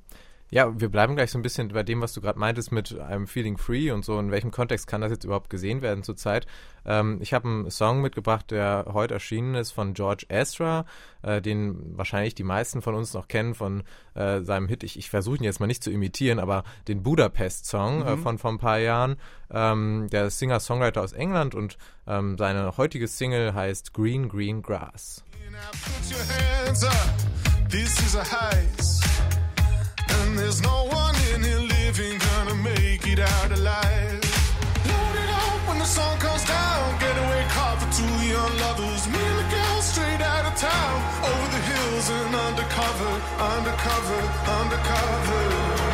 Ja, 0.53 0.77
wir 0.81 0.89
bleiben 0.89 1.15
gleich 1.15 1.31
so 1.31 1.39
ein 1.39 1.43
bisschen 1.43 1.69
bei 1.69 1.81
dem, 1.81 2.01
was 2.01 2.11
du 2.11 2.19
gerade 2.19 2.37
meintest 2.37 2.73
mit 2.73 2.91
I'm 2.91 3.25
Feeling 3.25 3.57
Free 3.57 3.89
und 3.89 4.03
so. 4.03 4.19
In 4.19 4.31
welchem 4.31 4.51
Kontext 4.51 4.85
kann 4.85 4.99
das 4.99 5.09
jetzt 5.09 5.23
überhaupt 5.23 5.49
gesehen 5.49 5.81
werden 5.81 6.03
zurzeit? 6.03 6.45
Ähm, 6.85 7.19
ich 7.21 7.33
habe 7.33 7.47
einen 7.47 7.71
Song 7.71 8.01
mitgebracht, 8.01 8.51
der 8.51 8.87
heute 8.91 9.13
erschienen 9.13 9.55
ist 9.55 9.71
von 9.71 9.93
George 9.93 10.25
Ezra, 10.27 10.83
äh, 11.21 11.41
den 11.41 11.97
wahrscheinlich 11.97 12.35
die 12.35 12.43
meisten 12.43 12.81
von 12.81 12.95
uns 12.95 13.13
noch 13.13 13.29
kennen 13.29 13.55
von 13.55 13.83
äh, 14.13 14.41
seinem 14.41 14.67
Hit. 14.67 14.83
Ich, 14.83 14.99
ich 14.99 15.09
versuche 15.09 15.37
ihn 15.37 15.45
jetzt 15.45 15.61
mal 15.61 15.67
nicht 15.67 15.85
zu 15.85 15.89
imitieren, 15.89 16.37
aber 16.37 16.65
den 16.89 17.01
Budapest-Song 17.01 18.01
äh, 18.01 18.03
mhm. 18.03 18.07
äh, 18.07 18.17
von 18.17 18.37
vor 18.37 18.51
ein 18.51 18.59
paar 18.59 18.79
Jahren. 18.79 19.15
Ähm, 19.51 20.09
der 20.11 20.29
Singer-Songwriter 20.29 21.01
aus 21.01 21.13
England 21.13 21.55
und 21.55 21.77
ähm, 22.07 22.37
seine 22.37 22.75
heutige 22.75 23.07
Single 23.07 23.53
heißt 23.53 23.93
Green 23.93 24.27
Green 24.27 24.61
Grass. 24.61 25.23
This 27.71 27.99
is 28.05 28.15
a 28.15 28.21
heist. 28.21 28.99
And 30.09 30.37
there's 30.37 30.61
no 30.61 30.87
one 30.91 31.15
in 31.33 31.41
here 31.41 31.59
living 31.59 32.19
gonna 32.19 32.55
make 32.55 33.07
it 33.07 33.19
out 33.19 33.51
alive. 33.51 34.21
Load 34.87 35.15
it 35.23 35.29
up 35.29 35.59
when 35.67 35.79
the 35.79 35.85
sun 35.85 36.19
comes 36.19 36.43
down. 36.43 36.99
Getaway 36.99 37.45
car 37.55 37.77
for 37.79 37.89
two 37.95 38.15
young 38.27 38.53
lovers. 38.59 39.07
Me 39.07 39.19
and 39.31 39.39
the 39.39 39.47
girl 39.55 39.81
straight 39.81 40.21
out 40.21 40.45
of 40.51 40.55
town. 40.59 40.95
Over 41.23 41.47
the 41.55 41.63
hills 41.71 42.09
and 42.09 42.35
undercover, 42.35 43.13
undercover, 43.39 44.21
undercover. 44.59 45.90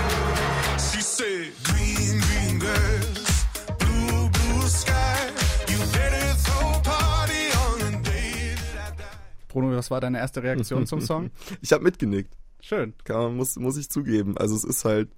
Bruno, 9.57 9.75
was 9.75 9.89
war 9.89 9.99
deine 9.99 10.19
erste 10.19 10.43
Reaktion 10.43 10.85
zum 10.85 11.01
Song? 11.01 11.31
Ich 11.63 11.73
habe 11.73 11.83
mitgenickt. 11.83 12.31
Schön. 12.61 12.93
Kann 13.05 13.17
man, 13.17 13.37
muss, 13.37 13.55
muss 13.55 13.75
ich 13.77 13.89
zugeben. 13.89 14.37
Also 14.37 14.55
es 14.55 14.63
ist 14.63 14.85
halt, 14.85 15.09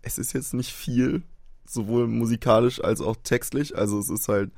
es 0.00 0.16
ist 0.16 0.32
jetzt 0.32 0.54
nicht 0.54 0.72
viel, 0.72 1.22
sowohl 1.66 2.06
musikalisch 2.06 2.82
als 2.82 3.02
auch 3.02 3.16
textlich. 3.22 3.76
Also 3.76 3.98
es 3.98 4.08
ist 4.08 4.26
halt, 4.28 4.52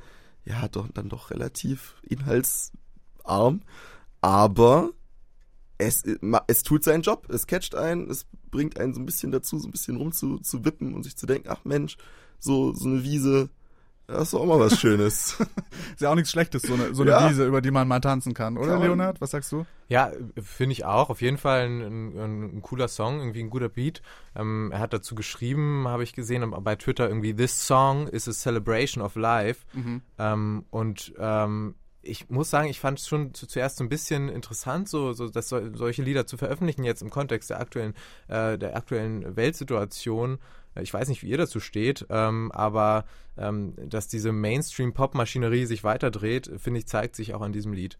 ja, 0.44 0.68
doch, 0.68 0.86
dann 0.94 1.08
doch 1.08 1.32
relativ 1.32 1.96
inhaltsarm. 2.02 3.62
Aber 4.20 4.90
es, 5.78 6.04
es 6.46 6.62
tut 6.62 6.84
seinen 6.84 7.02
Job. 7.02 7.28
Es 7.30 7.48
catcht 7.48 7.74
einen, 7.74 8.08
es 8.08 8.26
bringt 8.52 8.78
einen 8.78 8.94
so 8.94 9.00
ein 9.00 9.06
bisschen 9.06 9.32
dazu, 9.32 9.58
so 9.58 9.66
ein 9.66 9.72
bisschen 9.72 9.96
rum 9.96 10.12
zu, 10.12 10.38
zu 10.38 10.64
wippen 10.64 10.94
und 10.94 11.02
sich 11.02 11.16
zu 11.16 11.26
denken, 11.26 11.48
ach 11.50 11.64
Mensch, 11.64 11.96
so, 12.38 12.72
so 12.74 12.88
eine 12.88 13.02
Wiese, 13.02 13.50
das 14.10 14.28
ist 14.28 14.34
auch 14.34 14.46
mal 14.46 14.58
was 14.58 14.78
Schönes. 14.78 15.36
ist 15.94 16.00
ja 16.00 16.10
auch 16.10 16.14
nichts 16.14 16.30
Schlechtes, 16.30 16.62
so 16.62 16.74
eine, 16.74 16.94
so 16.94 17.02
eine 17.02 17.12
ja. 17.12 17.28
Wiese, 17.28 17.46
über 17.46 17.60
die 17.60 17.70
man 17.70 17.88
mal 17.88 18.00
tanzen 18.00 18.34
kann, 18.34 18.56
oder 18.56 18.74
kann 18.74 18.82
Leonard? 18.82 19.20
Was 19.20 19.30
sagst 19.30 19.52
du? 19.52 19.66
Ja, 19.88 20.12
finde 20.40 20.72
ich 20.72 20.84
auch. 20.84 21.10
Auf 21.10 21.20
jeden 21.20 21.38
Fall 21.38 21.66
ein, 21.66 21.80
ein, 21.80 22.54
ein, 22.56 22.62
cooler 22.62 22.88
Song, 22.88 23.18
irgendwie 23.18 23.40
ein 23.40 23.50
guter 23.50 23.68
Beat. 23.68 24.02
Ähm, 24.36 24.70
er 24.72 24.78
hat 24.78 24.92
dazu 24.92 25.14
geschrieben, 25.14 25.88
habe 25.88 26.02
ich 26.02 26.12
gesehen, 26.12 26.48
bei 26.62 26.76
Twitter 26.76 27.08
irgendwie, 27.08 27.34
This 27.34 27.66
song 27.66 28.06
is 28.06 28.28
a 28.28 28.32
celebration 28.32 29.02
of 29.02 29.16
life. 29.16 29.64
Mhm. 29.72 30.02
Ähm, 30.18 30.64
und 30.70 31.12
ähm, 31.18 31.74
ich 32.02 32.30
muss 32.30 32.50
sagen, 32.50 32.68
ich 32.68 32.80
fand 32.80 32.98
es 32.98 33.08
schon 33.08 33.34
zu, 33.34 33.46
zuerst 33.46 33.76
so 33.76 33.84
ein 33.84 33.88
bisschen 33.88 34.28
interessant, 34.28 34.88
so, 34.88 35.12
so 35.12 35.28
dass 35.28 35.48
so, 35.48 35.60
solche 35.74 36.02
Lieder 36.02 36.26
zu 36.26 36.36
veröffentlichen 36.36 36.84
jetzt 36.84 37.02
im 37.02 37.10
Kontext 37.10 37.50
der 37.50 37.60
aktuellen, 37.60 37.94
äh, 38.28 38.56
der 38.56 38.76
aktuellen 38.76 39.36
Weltsituation. 39.36 40.38
Ich 40.80 40.94
weiß 40.94 41.08
nicht, 41.08 41.22
wie 41.22 41.28
ihr 41.28 41.38
dazu 41.38 41.60
steht, 41.60 42.06
ähm, 42.10 42.52
aber 42.52 43.04
ähm, 43.36 43.74
dass 43.76 44.08
diese 44.08 44.32
Mainstream-Pop-Maschinerie 44.32 45.66
sich 45.66 45.82
weiterdreht, 45.82 46.50
finde 46.58 46.80
ich, 46.80 46.86
zeigt 46.86 47.16
sich 47.16 47.34
auch 47.34 47.40
an 47.40 47.52
diesem 47.52 47.72
Lied. 47.72 47.98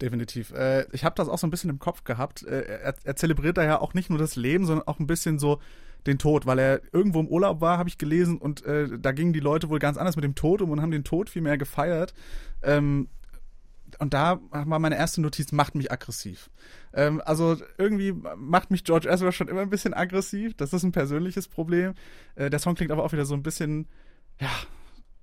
Definitiv. 0.00 0.52
Äh, 0.52 0.86
ich 0.92 1.04
habe 1.04 1.14
das 1.16 1.28
auch 1.28 1.38
so 1.38 1.46
ein 1.46 1.50
bisschen 1.50 1.70
im 1.70 1.78
Kopf 1.78 2.04
gehabt. 2.04 2.42
Äh, 2.42 2.62
er, 2.62 2.94
er, 3.02 3.16
zelebriert 3.16 3.56
da 3.56 3.64
ja 3.64 3.80
auch 3.80 3.94
nicht 3.94 4.10
nur 4.10 4.18
das 4.18 4.36
Leben, 4.36 4.66
sondern 4.66 4.86
auch 4.86 4.98
ein 4.98 5.06
bisschen 5.06 5.38
so 5.38 5.58
den 6.06 6.18
Tod, 6.18 6.46
weil 6.46 6.58
er 6.58 6.80
irgendwo 6.92 7.20
im 7.20 7.28
Urlaub 7.28 7.60
war, 7.60 7.78
habe 7.78 7.88
ich 7.88 7.98
gelesen, 7.98 8.38
und 8.38 8.64
äh, 8.64 8.98
da 8.98 9.12
gingen 9.12 9.32
die 9.32 9.40
Leute 9.40 9.68
wohl 9.68 9.78
ganz 9.78 9.96
anders 9.96 10.16
mit 10.16 10.24
dem 10.24 10.34
Tod 10.34 10.62
um 10.62 10.70
und 10.70 10.80
haben 10.82 10.90
den 10.90 11.02
Tod 11.02 11.30
viel 11.30 11.42
mehr 11.42 11.58
gefeiert. 11.58 12.14
Ähm, 12.62 13.08
und 13.98 14.14
da 14.14 14.40
war 14.50 14.78
meine 14.78 14.96
erste 14.96 15.20
Notiz, 15.20 15.52
macht 15.52 15.74
mich 15.74 15.90
aggressiv. 15.90 16.50
Ähm, 16.96 17.22
also 17.24 17.56
irgendwie 17.76 18.14
macht 18.36 18.70
mich 18.70 18.82
George 18.82 19.08
Ezra 19.08 19.30
schon 19.30 19.48
immer 19.48 19.60
ein 19.60 19.70
bisschen 19.70 19.94
aggressiv. 19.94 20.56
Das 20.56 20.72
ist 20.72 20.82
ein 20.82 20.92
persönliches 20.92 21.46
Problem. 21.46 21.94
Äh, 22.34 22.50
der 22.50 22.58
Song 22.58 22.74
klingt 22.74 22.90
aber 22.90 23.04
auch 23.04 23.12
wieder 23.12 23.26
so 23.26 23.34
ein 23.34 23.42
bisschen, 23.42 23.86
ja, 24.40 24.50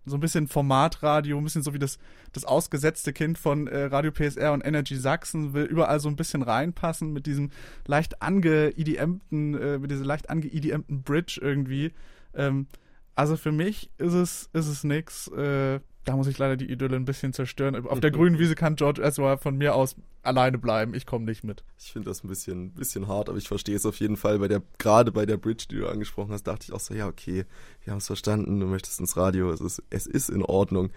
so 0.06 0.15
ein 0.15 0.20
bisschen 0.20 0.48
Formatradio, 0.48 1.38
ein 1.38 1.44
bisschen 1.44 1.63
so 1.63 1.74
wie 1.74 1.80
das, 1.80 1.98
das 2.32 2.46
ausgesetzte 2.46 3.12
Kind 3.12 3.39
von 3.39 3.68
äh, 3.68 3.86
Radio 3.86 4.12
PSR 4.12 4.53
und 4.53 4.63
Energy 4.65 4.96
Sachsen, 4.96 5.53
will 5.53 5.65
überall 5.65 6.00
so 6.00 6.10
ein 6.10 6.15
bisschen 6.15 6.44
reinpassen 6.44 7.12
mit 7.12 7.25
diesem 7.25 7.50
leicht 7.88 8.22
ange-IDMten, 8.22 9.56
äh, 9.56 9.80
mit 9.80 9.89
dieser 9.89 10.06
leicht 10.06 10.30
ange-IDMten 10.30 11.01
Bridge 11.01 11.39
irgendwie. 11.42 11.92
Ähm, 12.36 12.68
also 13.15 13.36
für 13.36 13.51
mich 13.51 13.89
ist 13.98 14.13
es, 14.13 14.50
ist 14.53 14.68
es 14.68 14.84
nix. 14.84 15.27
Äh, 15.30 15.80
da 16.05 16.15
muss 16.15 16.27
ich 16.27 16.38
leider 16.38 16.57
die 16.57 16.69
Idylle 16.69 16.95
ein 16.95 17.05
bisschen 17.05 17.33
zerstören. 17.33 17.88
Auf 17.88 18.00
der 18.00 18.12
grünen 18.12 18.38
Wiese 18.38 18.55
kann 18.55 18.75
George 18.75 19.01
Ezra 19.01 19.38
von 19.38 19.57
mir 19.57 19.75
aus 19.75 19.95
alleine 20.22 20.57
bleiben. 20.57 20.93
Ich 20.93 21.05
komme 21.05 21.25
nicht 21.25 21.43
mit. 21.43 21.63
Ich 21.79 21.91
finde 21.93 22.10
das 22.10 22.24
ein 22.24 22.27
bisschen, 22.27 22.72
bisschen 22.72 23.07
hart, 23.07 23.29
aber 23.29 23.38
ich 23.38 23.48
verstehe 23.48 23.75
es 23.75 23.86
auf 23.86 24.00
jeden 24.00 24.17
Fall. 24.17 24.39
Bei 24.39 24.48
der, 24.48 24.62
gerade 24.77 25.12
bei 25.12 25.25
der 25.25 25.38
Bridge, 25.38 25.65
die 25.69 25.77
du 25.77 25.88
angesprochen 25.88 26.31
hast, 26.31 26.43
dachte 26.43 26.65
ich 26.67 26.74
auch 26.74 26.79
so, 26.79 26.93
ja, 26.93 27.07
okay, 27.07 27.45
wir 27.83 27.91
haben 27.91 28.00
es 28.00 28.07
verstanden, 28.07 28.60
du 28.60 28.65
möchtest 28.65 29.00
ins 29.00 29.15
Radio, 29.15 29.51
es 29.51 29.62
ist, 29.62 29.83
es 29.89 30.05
ist 30.05 30.29
in 30.29 30.43
Ordnung. 30.43 30.91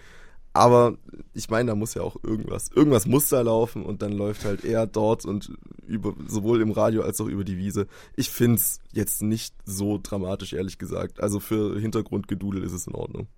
Aber 0.53 0.97
ich 1.35 1.51
meine, 1.51 1.69
da 1.69 1.75
muss 1.75 1.95
ja 1.95 2.03
auch 2.03 2.17
irgendwas, 2.23 2.71
irgendwas 2.75 3.07
muss 3.07 3.29
da 3.29 3.43
laufen 3.43 3.85
und 3.85 4.01
dann 4.01 4.13
läuft 4.13 4.47
halt 4.47 4.65
eher 4.65 4.87
dort 4.87 5.27
und 5.27 5.53
über, 5.87 6.15
sowohl 6.27 6.63
im 6.63 6.71
Radio 6.71 7.03
als 7.03 7.21
auch 7.21 7.27
über 7.27 7.45
die 7.45 7.59
Wiese. 7.59 7.87
Ich 8.17 8.31
finde 8.31 8.57
es 8.57 8.81
jetzt 8.91 9.21
nicht 9.21 9.55
so 9.67 10.01
dramatisch, 10.03 10.55
ehrlich 10.55 10.79
gesagt. 10.79 11.21
Also 11.21 11.41
für 11.41 11.79
Hintergrundgedudel 11.79 12.63
ist 12.63 12.73
es 12.73 12.87
in 12.87 12.95
Ordnung 12.95 13.29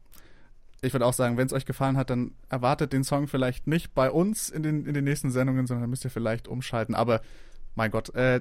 ich 0.81 0.93
würde 0.93 1.07
auch 1.07 1.13
sagen, 1.13 1.37
wenn 1.37 1.47
es 1.47 1.53
euch 1.53 1.67
gefallen 1.67 1.97
hat, 1.97 2.11
dann 2.11 2.33
erwartet 2.49 2.93
den 2.93 3.05
Song 3.05 3.27
vielleicht 3.27 3.67
nicht 3.67 3.95
bei 3.95 4.11
uns 4.11 4.49
in 4.49 4.63
den, 4.63 4.87
in 4.87 4.95
den 4.95 5.05
nächsten 5.05 5.31
Sendungen, 5.31 5.67
sondern 5.67 5.91
müsst 5.91 6.05
ihr 6.05 6.11
vielleicht 6.11 6.47
umschalten. 6.47 6.95
Aber 6.95 7.21
mein 7.75 7.91
Gott, 7.91 8.15
äh, 8.15 8.41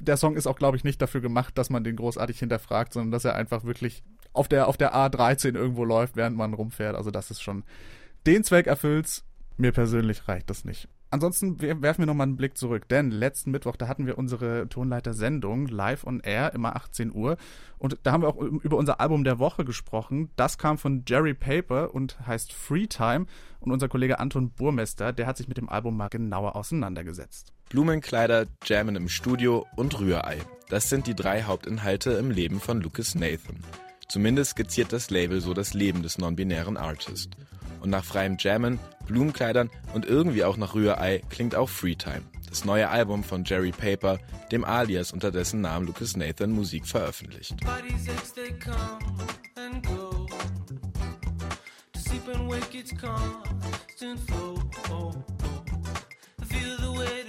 der 0.00 0.16
Song 0.16 0.36
ist 0.36 0.46
auch, 0.46 0.56
glaube 0.56 0.76
ich, 0.76 0.84
nicht 0.84 1.00
dafür 1.00 1.20
gemacht, 1.20 1.56
dass 1.58 1.70
man 1.70 1.84
den 1.84 1.96
großartig 1.96 2.38
hinterfragt, 2.38 2.92
sondern 2.92 3.10
dass 3.10 3.24
er 3.24 3.34
einfach 3.34 3.64
wirklich 3.64 4.02
auf 4.32 4.48
der, 4.48 4.68
auf 4.68 4.76
der 4.76 4.94
A13 4.94 5.54
irgendwo 5.54 5.84
läuft, 5.84 6.16
während 6.16 6.36
man 6.36 6.54
rumfährt. 6.54 6.96
Also 6.96 7.10
das 7.10 7.30
ist 7.30 7.42
schon 7.42 7.64
den 8.26 8.44
Zweck 8.44 8.66
erfüllt. 8.66 9.22
Mir 9.56 9.72
persönlich 9.72 10.26
reicht 10.28 10.50
das 10.50 10.64
nicht. 10.64 10.88
Ansonsten 11.14 11.60
werfen 11.60 12.02
wir 12.02 12.06
nochmal 12.06 12.26
einen 12.26 12.36
Blick 12.36 12.58
zurück, 12.58 12.88
denn 12.88 13.12
letzten 13.12 13.52
Mittwoch, 13.52 13.76
da 13.76 13.86
hatten 13.86 14.04
wir 14.04 14.18
unsere 14.18 14.68
Tonleiter-Sendung 14.68 15.68
live 15.68 16.04
on 16.04 16.18
air, 16.18 16.52
immer 16.54 16.74
18 16.74 17.14
Uhr. 17.14 17.36
Und 17.78 17.98
da 18.02 18.10
haben 18.10 18.24
wir 18.24 18.28
auch 18.30 18.36
über 18.36 18.76
unser 18.76 18.98
Album 18.98 19.22
der 19.22 19.38
Woche 19.38 19.64
gesprochen. 19.64 20.30
Das 20.34 20.58
kam 20.58 20.76
von 20.76 21.04
Jerry 21.06 21.32
Paper 21.32 21.94
und 21.94 22.26
heißt 22.26 22.52
Free 22.52 22.88
Time. 22.88 23.26
Und 23.60 23.70
unser 23.70 23.88
Kollege 23.88 24.18
Anton 24.18 24.50
Burmester, 24.50 25.12
der 25.12 25.28
hat 25.28 25.36
sich 25.36 25.46
mit 25.46 25.56
dem 25.56 25.68
Album 25.68 25.96
mal 25.96 26.08
genauer 26.08 26.56
auseinandergesetzt. 26.56 27.52
Blumenkleider, 27.68 28.46
Jammen 28.64 28.96
im 28.96 29.08
Studio 29.08 29.68
und 29.76 30.00
Rührei. 30.00 30.38
Das 30.68 30.88
sind 30.88 31.06
die 31.06 31.14
drei 31.14 31.44
Hauptinhalte 31.44 32.10
im 32.14 32.32
Leben 32.32 32.58
von 32.58 32.80
Lucas 32.80 33.14
Nathan. 33.14 33.62
Zumindest 34.08 34.50
skizziert 34.50 34.92
das 34.92 35.10
Label 35.10 35.40
so 35.40 35.54
das 35.54 35.74
Leben 35.74 36.02
des 36.02 36.18
non-binären 36.18 36.76
Artists. 36.76 37.30
Und 37.84 37.90
nach 37.90 38.02
freiem 38.02 38.38
Jammen, 38.38 38.80
Blumenkleidern 39.06 39.68
und 39.92 40.06
irgendwie 40.06 40.42
auch 40.44 40.56
nach 40.56 40.74
Rührei 40.74 41.20
klingt 41.28 41.54
auch 41.54 41.68
Freetime, 41.68 42.22
das 42.48 42.64
neue 42.64 42.88
Album 42.88 43.22
von 43.22 43.44
Jerry 43.44 43.72
Paper, 43.72 44.18
dem 44.50 44.64
Alias 44.64 45.12
unter 45.12 45.30
dessen 45.30 45.60
Namen 45.60 45.86
Lucas 45.86 46.16
Nathan 46.16 46.50
Musik 46.50 46.86
veröffentlicht. 46.86 47.56
Feel 56.48 56.76
the 56.78 56.88
weight 56.88 57.24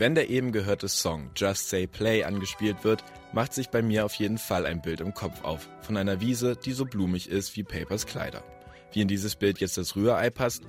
Wenn 0.00 0.14
der 0.14 0.30
eben 0.30 0.50
gehörte 0.50 0.88
Song 0.88 1.30
Just 1.36 1.68
Say 1.68 1.86
Play 1.86 2.24
angespielt 2.24 2.84
wird, 2.84 3.04
macht 3.34 3.52
sich 3.52 3.68
bei 3.68 3.82
mir 3.82 4.06
auf 4.06 4.14
jeden 4.14 4.38
Fall 4.38 4.64
ein 4.64 4.80
Bild 4.80 5.02
im 5.02 5.12
Kopf 5.12 5.44
auf, 5.44 5.68
von 5.82 5.98
einer 5.98 6.22
Wiese, 6.22 6.56
die 6.56 6.72
so 6.72 6.86
blumig 6.86 7.28
ist 7.28 7.54
wie 7.54 7.64
Papers 7.64 8.06
Kleider. 8.06 8.42
Wie 8.94 9.02
in 9.02 9.08
dieses 9.08 9.36
Bild 9.36 9.58
jetzt 9.58 9.76
das 9.76 9.96
Rührei 9.96 10.30
passt, 10.30 10.62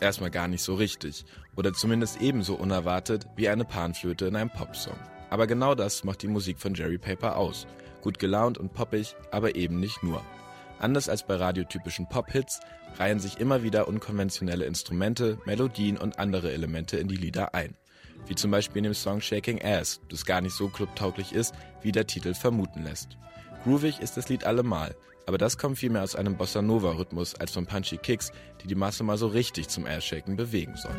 erstmal 0.00 0.30
gar 0.30 0.48
nicht 0.48 0.62
so 0.62 0.74
richtig, 0.74 1.26
oder 1.54 1.74
zumindest 1.74 2.22
ebenso 2.22 2.54
unerwartet 2.54 3.26
wie 3.36 3.50
eine 3.50 3.66
Panflöte 3.66 4.24
in 4.24 4.36
einem 4.36 4.48
Popsong. 4.48 4.96
Aber 5.28 5.46
genau 5.46 5.74
das 5.74 6.02
macht 6.02 6.22
die 6.22 6.28
Musik 6.28 6.58
von 6.58 6.72
Jerry 6.72 6.96
Paper 6.96 7.36
aus. 7.36 7.66
Gut 8.00 8.18
gelaunt 8.18 8.56
und 8.56 8.72
poppig, 8.72 9.14
aber 9.30 9.54
eben 9.54 9.80
nicht 9.80 10.02
nur. 10.02 10.24
Anders 10.78 11.10
als 11.10 11.26
bei 11.26 11.34
radiotypischen 11.34 12.08
Pop-Hits 12.08 12.60
reihen 12.98 13.20
sich 13.20 13.38
immer 13.38 13.62
wieder 13.62 13.86
unkonventionelle 13.86 14.64
Instrumente, 14.64 15.36
Melodien 15.44 15.98
und 15.98 16.18
andere 16.18 16.52
Elemente 16.52 16.96
in 16.96 17.08
die 17.08 17.16
Lieder 17.16 17.54
ein. 17.54 17.76
Wie 18.26 18.34
zum 18.34 18.50
Beispiel 18.50 18.78
in 18.78 18.84
dem 18.84 18.94
Song 18.94 19.20
Shaking 19.20 19.60
Ass, 19.62 20.00
das 20.08 20.24
gar 20.24 20.40
nicht 20.40 20.54
so 20.54 20.68
clubtauglich 20.68 21.32
ist, 21.32 21.54
wie 21.82 21.92
der 21.92 22.06
Titel 22.06 22.34
vermuten 22.34 22.84
lässt. 22.84 23.16
Groovig 23.64 24.00
ist 24.00 24.16
das 24.16 24.28
Lied 24.28 24.44
allemal, 24.44 24.94
aber 25.26 25.38
das 25.38 25.58
kommt 25.58 25.78
vielmehr 25.78 26.02
aus 26.02 26.16
einem 26.16 26.36
Bossa 26.36 26.62
Nova 26.62 26.92
Rhythmus 26.92 27.34
als 27.34 27.52
von 27.52 27.66
punchy 27.66 27.96
Kicks, 27.96 28.32
die 28.62 28.66
die 28.68 28.74
Masse 28.74 29.04
mal 29.04 29.18
so 29.18 29.28
richtig 29.28 29.68
zum 29.68 29.86
Ass-Shaken 29.86 30.36
bewegen 30.36 30.74
sollen. 30.76 30.96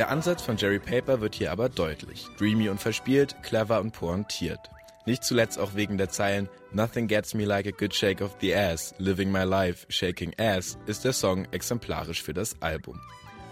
Der 0.00 0.08
Ansatz 0.08 0.40
von 0.40 0.56
Jerry 0.56 0.78
Paper 0.78 1.20
wird 1.20 1.34
hier 1.34 1.52
aber 1.52 1.68
deutlich. 1.68 2.26
Dreamy 2.38 2.70
und 2.70 2.80
verspielt, 2.80 3.36
clever 3.42 3.82
und 3.82 3.92
pointiert. 3.92 4.70
Nicht 5.04 5.22
zuletzt 5.22 5.58
auch 5.58 5.74
wegen 5.74 5.98
der 5.98 6.08
Zeilen 6.08 6.48
Nothing 6.72 7.06
gets 7.06 7.34
me 7.34 7.44
like 7.44 7.66
a 7.66 7.70
good 7.70 7.94
shake 7.94 8.22
of 8.22 8.34
the 8.40 8.54
ass, 8.54 8.94
living 8.96 9.30
my 9.30 9.42
life, 9.42 9.84
shaking 9.90 10.32
ass 10.38 10.78
ist 10.86 11.04
der 11.04 11.12
Song 11.12 11.46
exemplarisch 11.50 12.22
für 12.22 12.32
das 12.32 12.56
Album. 12.62 12.98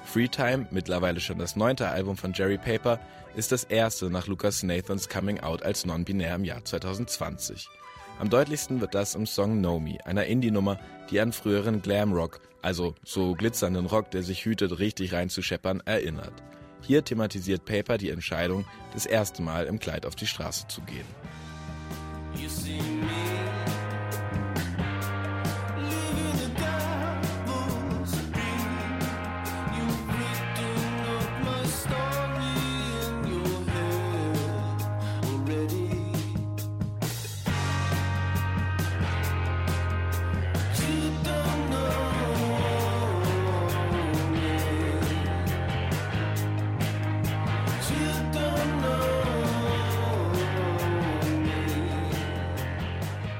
Freetime, 0.06 0.66
mittlerweile 0.70 1.20
schon 1.20 1.38
das 1.38 1.54
neunte 1.54 1.86
Album 1.86 2.16
von 2.16 2.32
Jerry 2.32 2.56
Paper, 2.56 2.98
ist 3.36 3.52
das 3.52 3.64
erste 3.64 4.08
nach 4.08 4.26
Lucas 4.26 4.62
Nathans 4.62 5.10
Coming 5.10 5.40
Out 5.40 5.62
als 5.62 5.84
non-binär 5.84 6.36
im 6.36 6.44
Jahr 6.44 6.64
2020. 6.64 7.68
Am 8.20 8.30
deutlichsten 8.30 8.80
wird 8.80 8.94
das 8.94 9.14
im 9.14 9.26
Song 9.26 9.58
Know 9.58 9.78
Me, 9.80 9.98
einer 10.06 10.24
Indie-Nummer, 10.24 10.78
die 11.10 11.20
an 11.20 11.34
früheren 11.34 11.82
Glamrock, 11.82 12.40
also 12.62 12.94
so 13.04 13.34
glitzernden 13.34 13.86
Rock, 13.86 14.10
der 14.10 14.22
sich 14.22 14.44
hütet, 14.44 14.78
richtig 14.78 15.12
reinzuscheppern, 15.12 15.82
erinnert. 15.84 16.32
Hier 16.80 17.04
thematisiert 17.04 17.64
Paper 17.64 17.98
die 17.98 18.10
Entscheidung, 18.10 18.64
das 18.94 19.06
erste 19.06 19.42
Mal 19.42 19.66
im 19.66 19.78
Kleid 19.78 20.06
auf 20.06 20.14
die 20.14 20.26
Straße 20.26 20.68
zu 20.68 20.80
gehen. 20.82 21.06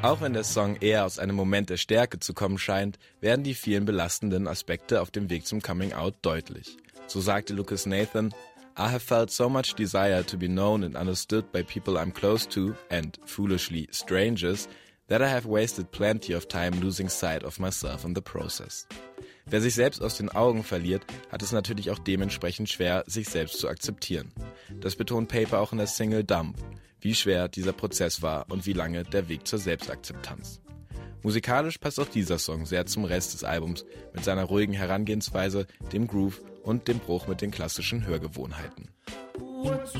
Auch 0.00 0.20
wenn 0.20 0.32
der 0.32 0.44
Song 0.44 0.76
eher 0.76 1.04
aus 1.04 1.18
einem 1.18 1.34
Moment 1.34 1.70
der 1.70 1.76
Stärke 1.76 2.20
zu 2.20 2.32
kommen 2.32 2.56
scheint, 2.56 3.00
werden 3.20 3.42
die 3.42 3.54
vielen 3.54 3.84
belastenden 3.84 4.46
Aspekte 4.46 5.02
auf 5.02 5.10
dem 5.10 5.28
Weg 5.28 5.44
zum 5.44 5.60
Coming 5.60 5.92
Out 5.92 6.14
deutlich. 6.22 6.76
So 7.08 7.20
sagte 7.20 7.52
Lucas 7.52 7.84
Nathan, 7.84 8.32
I 8.78 8.82
have 8.82 9.00
felt 9.00 9.32
so 9.32 9.48
much 9.48 9.74
desire 9.74 10.24
to 10.24 10.38
be 10.38 10.46
known 10.46 10.84
and 10.84 10.94
understood 10.94 11.50
by 11.50 11.64
people 11.64 11.94
I'm 11.94 12.12
close 12.12 12.48
to 12.50 12.74
and, 12.90 13.18
foolishly, 13.26 13.88
strangers, 13.90 14.68
that 15.08 15.20
I 15.20 15.26
have 15.26 15.48
wasted 15.48 15.90
plenty 15.90 16.32
of 16.32 16.46
time 16.46 16.80
losing 16.80 17.08
sight 17.08 17.42
of 17.42 17.58
myself 17.58 18.04
in 18.04 18.14
the 18.14 18.22
process. 18.22 18.86
Wer 19.46 19.60
sich 19.60 19.74
selbst 19.74 20.00
aus 20.00 20.16
den 20.16 20.28
Augen 20.28 20.62
verliert, 20.62 21.02
hat 21.32 21.42
es 21.42 21.50
natürlich 21.50 21.90
auch 21.90 21.98
dementsprechend 21.98 22.68
schwer, 22.68 23.02
sich 23.08 23.28
selbst 23.28 23.58
zu 23.58 23.66
akzeptieren. 23.66 24.30
Das 24.80 24.94
betont 24.94 25.28
Paper 25.28 25.58
auch 25.58 25.72
in 25.72 25.78
der 25.78 25.88
Single 25.88 26.22
Dump 26.22 26.56
wie 27.00 27.14
schwer 27.14 27.48
dieser 27.48 27.72
Prozess 27.72 28.22
war 28.22 28.46
und 28.50 28.66
wie 28.66 28.72
lange 28.72 29.04
der 29.04 29.28
Weg 29.28 29.46
zur 29.46 29.58
Selbstakzeptanz. 29.58 30.60
Musikalisch 31.22 31.78
passt 31.78 31.98
auch 31.98 32.08
dieser 32.08 32.38
Song 32.38 32.64
sehr 32.64 32.86
zum 32.86 33.04
Rest 33.04 33.34
des 33.34 33.44
Albums 33.44 33.84
mit 34.14 34.24
seiner 34.24 34.44
ruhigen 34.44 34.72
Herangehensweise, 34.72 35.66
dem 35.92 36.06
Groove 36.06 36.40
und 36.62 36.87
dem 36.87 36.98
Bruch 36.98 37.26
mit 37.26 37.40
den 37.40 37.50
klassischen 37.50 38.06
Hörgewohnheiten. 38.06 38.90
What's 39.38 39.92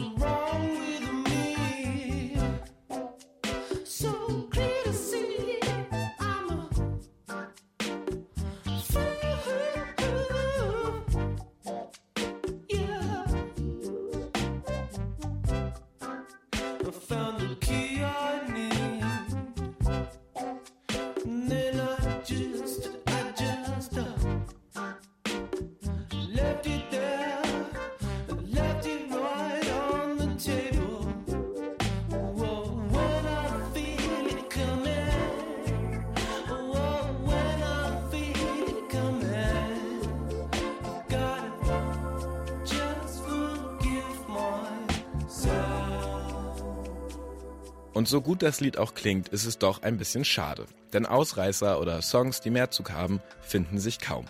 Und 47.98 48.06
so 48.06 48.20
gut 48.20 48.44
das 48.44 48.61
Lied 48.61 48.78
auch 48.78 48.94
klingt, 48.94 49.26
ist 49.30 49.44
es 49.44 49.58
doch 49.58 49.82
ein 49.82 49.98
bisschen 49.98 50.24
schade. 50.24 50.66
Denn 50.92 51.04
Ausreißer 51.04 51.80
oder 51.80 52.00
Songs, 52.00 52.40
die 52.40 52.50
mehr 52.50 52.70
Zug 52.70 52.92
haben, 52.92 53.20
finden 53.40 53.80
sich 53.80 53.98
kaum. 53.98 54.26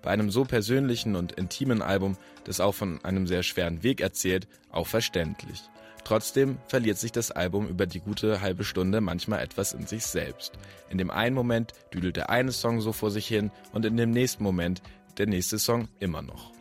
Bei 0.00 0.08
einem 0.08 0.30
so 0.30 0.46
persönlichen 0.46 1.14
und 1.14 1.32
intimen 1.32 1.82
Album, 1.82 2.16
das 2.44 2.60
auch 2.60 2.74
von 2.74 2.98
einem 3.04 3.26
sehr 3.26 3.42
schweren 3.42 3.82
Weg 3.82 4.00
erzählt, 4.00 4.48
auch 4.70 4.86
verständlich. 4.86 5.60
Trotzdem 6.02 6.56
verliert 6.66 6.96
sich 6.96 7.12
das 7.12 7.30
Album 7.30 7.68
über 7.68 7.84
die 7.84 8.00
gute 8.00 8.40
halbe 8.40 8.64
Stunde 8.64 9.02
manchmal 9.02 9.40
etwas 9.40 9.74
in 9.74 9.86
sich 9.86 10.06
selbst. 10.06 10.52
In 10.88 10.96
dem 10.96 11.10
einen 11.10 11.36
Moment 11.36 11.74
düdelt 11.92 12.16
der 12.16 12.30
eine 12.30 12.52
Song 12.52 12.80
so 12.80 12.94
vor 12.94 13.10
sich 13.10 13.26
hin 13.26 13.50
und 13.74 13.84
in 13.84 13.98
dem 13.98 14.12
nächsten 14.12 14.42
Moment 14.42 14.80
der 15.18 15.26
nächste 15.26 15.58
Song 15.58 15.88
immer 15.98 16.22
noch. 16.22 16.52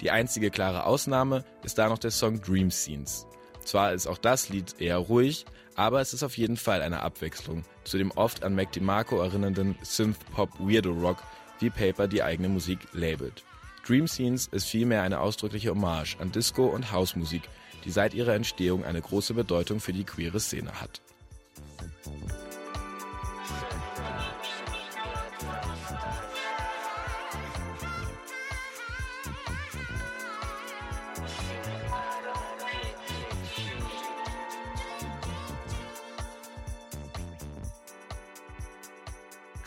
Die 0.00 0.12
einzige 0.12 0.52
klare 0.52 0.86
Ausnahme 0.86 1.44
ist 1.64 1.78
da 1.78 1.88
noch 1.88 1.98
der 1.98 2.12
Song 2.12 2.40
Dream 2.40 2.70
Scenes. 2.70 3.26
Zwar 3.64 3.94
ist 3.94 4.06
auch 4.06 4.18
das 4.18 4.50
Lied 4.50 4.80
eher 4.80 4.98
ruhig, 4.98 5.46
aber 5.74 6.00
es 6.00 6.14
ist 6.14 6.22
auf 6.22 6.36
jeden 6.38 6.56
Fall 6.56 6.82
eine 6.82 7.02
Abwechslung 7.02 7.64
zu 7.84 7.98
dem 7.98 8.10
oft 8.12 8.44
an 8.44 8.54
Mac 8.54 8.72
DeMarco 8.72 9.20
erinnernden 9.20 9.76
Synth-Pop-Weirdo-Rock, 9.82 11.18
wie 11.60 11.70
Paper 11.70 12.08
die 12.08 12.22
eigene 12.22 12.48
Musik 12.48 12.78
labelt. 12.92 13.44
Dream 13.86 14.08
Scenes 14.08 14.46
ist 14.46 14.66
vielmehr 14.66 15.02
eine 15.02 15.20
ausdrückliche 15.20 15.70
Hommage 15.70 16.16
an 16.18 16.32
Disco- 16.32 16.66
und 16.66 16.92
Housemusik, 16.92 17.42
die 17.84 17.90
seit 17.90 18.14
ihrer 18.14 18.34
Entstehung 18.34 18.84
eine 18.84 19.02
große 19.02 19.34
Bedeutung 19.34 19.80
für 19.80 19.92
die 19.92 20.04
queere 20.04 20.40
Szene 20.40 20.80
hat. 20.80 21.02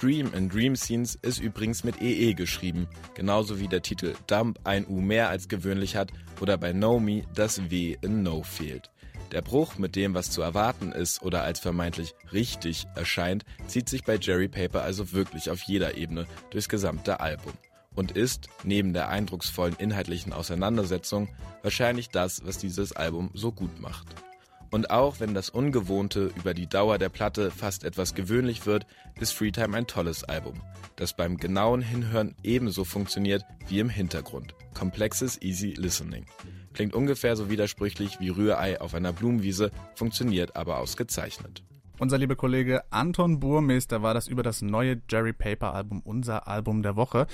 Dream 0.07 0.33
in 0.33 0.47
Dream 0.47 0.77
Scenes 0.77 1.15
ist 1.15 1.41
übrigens 1.41 1.83
mit 1.83 2.01
EE 2.01 2.33
geschrieben, 2.33 2.87
genauso 3.13 3.59
wie 3.59 3.67
der 3.67 3.81
Titel 3.81 4.15
Dump 4.27 4.57
ein 4.63 4.87
U 4.87 5.01
mehr 5.01 5.27
als 5.27 5.49
gewöhnlich 5.49 5.97
hat 5.97 6.13
oder 6.39 6.57
bei 6.57 6.71
Know 6.71 6.97
Me 6.97 7.23
das 7.35 7.69
W 7.69 7.97
in 8.01 8.23
No 8.23 8.41
fehlt. 8.41 8.89
Der 9.33 9.41
Bruch 9.41 9.77
mit 9.77 9.97
dem, 9.97 10.13
was 10.13 10.31
zu 10.31 10.41
erwarten 10.41 10.93
ist 10.93 11.23
oder 11.23 11.43
als 11.43 11.59
vermeintlich 11.59 12.15
richtig 12.31 12.85
erscheint, 12.95 13.43
zieht 13.67 13.89
sich 13.89 14.05
bei 14.05 14.15
Jerry 14.15 14.47
Paper 14.47 14.81
also 14.81 15.11
wirklich 15.11 15.49
auf 15.49 15.61
jeder 15.63 15.97
Ebene 15.97 16.25
durchs 16.51 16.69
gesamte 16.69 17.19
Album 17.19 17.51
und 17.93 18.11
ist, 18.11 18.47
neben 18.63 18.93
der 18.93 19.09
eindrucksvollen 19.09 19.75
inhaltlichen 19.77 20.31
Auseinandersetzung, 20.31 21.27
wahrscheinlich 21.63 22.11
das, 22.11 22.45
was 22.45 22.57
dieses 22.57 22.93
Album 22.93 23.29
so 23.33 23.51
gut 23.51 23.81
macht. 23.81 24.07
Und 24.69 24.91
auch 24.91 25.19
wenn 25.19 25.33
das 25.33 25.49
Ungewohnte 25.49 26.31
über 26.35 26.53
die 26.53 26.67
Dauer 26.67 26.97
der 26.97 27.09
Platte 27.09 27.51
fast 27.51 27.83
etwas 27.83 28.15
gewöhnlich 28.15 28.65
wird, 28.65 28.85
ist 29.19 29.31
Freetime 29.31 29.77
ein 29.77 29.87
tolles 29.87 30.23
Album, 30.23 30.61
das 30.97 31.15
beim 31.15 31.37
genauen 31.37 31.81
Hinhören 31.81 32.35
ebenso 32.43 32.83
funktioniert 32.83 33.43
wie 33.67 33.79
im 33.79 33.89
Hintergrund. 33.89 34.55
Komplexes 34.73 35.41
Easy 35.41 35.73
Listening. 35.77 36.25
Klingt 36.73 36.93
ungefähr 36.93 37.35
so 37.35 37.49
widersprüchlich 37.49 38.19
wie 38.19 38.29
Rührei 38.29 38.79
auf 38.81 38.93
einer 38.93 39.13
Blumenwiese, 39.13 39.71
funktioniert 39.95 40.55
aber 40.55 40.77
ausgezeichnet. 40.79 41.63
Unser 41.99 42.19
lieber 42.19 42.35
Kollege 42.35 42.83
Anton 42.91 43.39
Burmeister 43.39 44.03
war 44.03 44.13
das 44.13 44.27
über 44.27 44.43
das 44.43 44.61
neue 44.61 45.01
Jerry 45.09 45.33
Paper 45.33 45.73
Album, 45.73 46.01
unser 46.03 46.47
Album 46.47 46.83
der 46.83 46.95
Woche. 46.95 47.25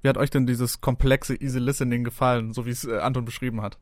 Wie 0.00 0.08
hat 0.08 0.16
euch 0.16 0.30
denn 0.30 0.46
dieses 0.46 0.80
komplexe 0.80 1.34
Easy 1.34 1.58
Listening 1.58 2.04
gefallen, 2.04 2.52
so 2.52 2.64
wie 2.66 2.70
es 2.70 2.84
äh, 2.84 2.98
Anton 2.98 3.24
beschrieben 3.24 3.62
hat? 3.62 3.78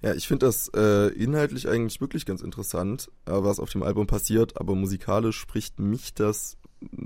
Ja, 0.00 0.14
ich 0.14 0.28
finde 0.28 0.46
das 0.46 0.70
äh, 0.76 1.08
inhaltlich 1.08 1.68
eigentlich 1.68 2.00
wirklich 2.00 2.24
ganz 2.24 2.40
interessant, 2.40 3.10
äh, 3.26 3.32
was 3.32 3.58
auf 3.58 3.70
dem 3.70 3.82
Album 3.82 4.06
passiert, 4.06 4.60
aber 4.60 4.74
musikalisch 4.74 5.38
spricht 5.38 5.80
mich 5.80 6.14
das 6.14 6.56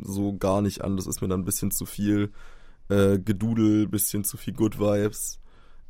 so 0.03 0.37
gar 0.37 0.61
nicht 0.61 0.83
an. 0.83 0.97
Das 0.97 1.07
ist 1.07 1.23
mir 1.23 1.29
dann 1.29 1.41
ein 1.41 1.47
bisschen 1.47 1.71
zu 1.71 1.87
viel 1.87 2.33
äh, 2.89 3.19
Gedudel, 3.19 3.89
bisschen 3.89 4.25
zu 4.25 4.37
viel 4.37 4.53
Good 4.53 4.79
Vibes. 4.79 5.39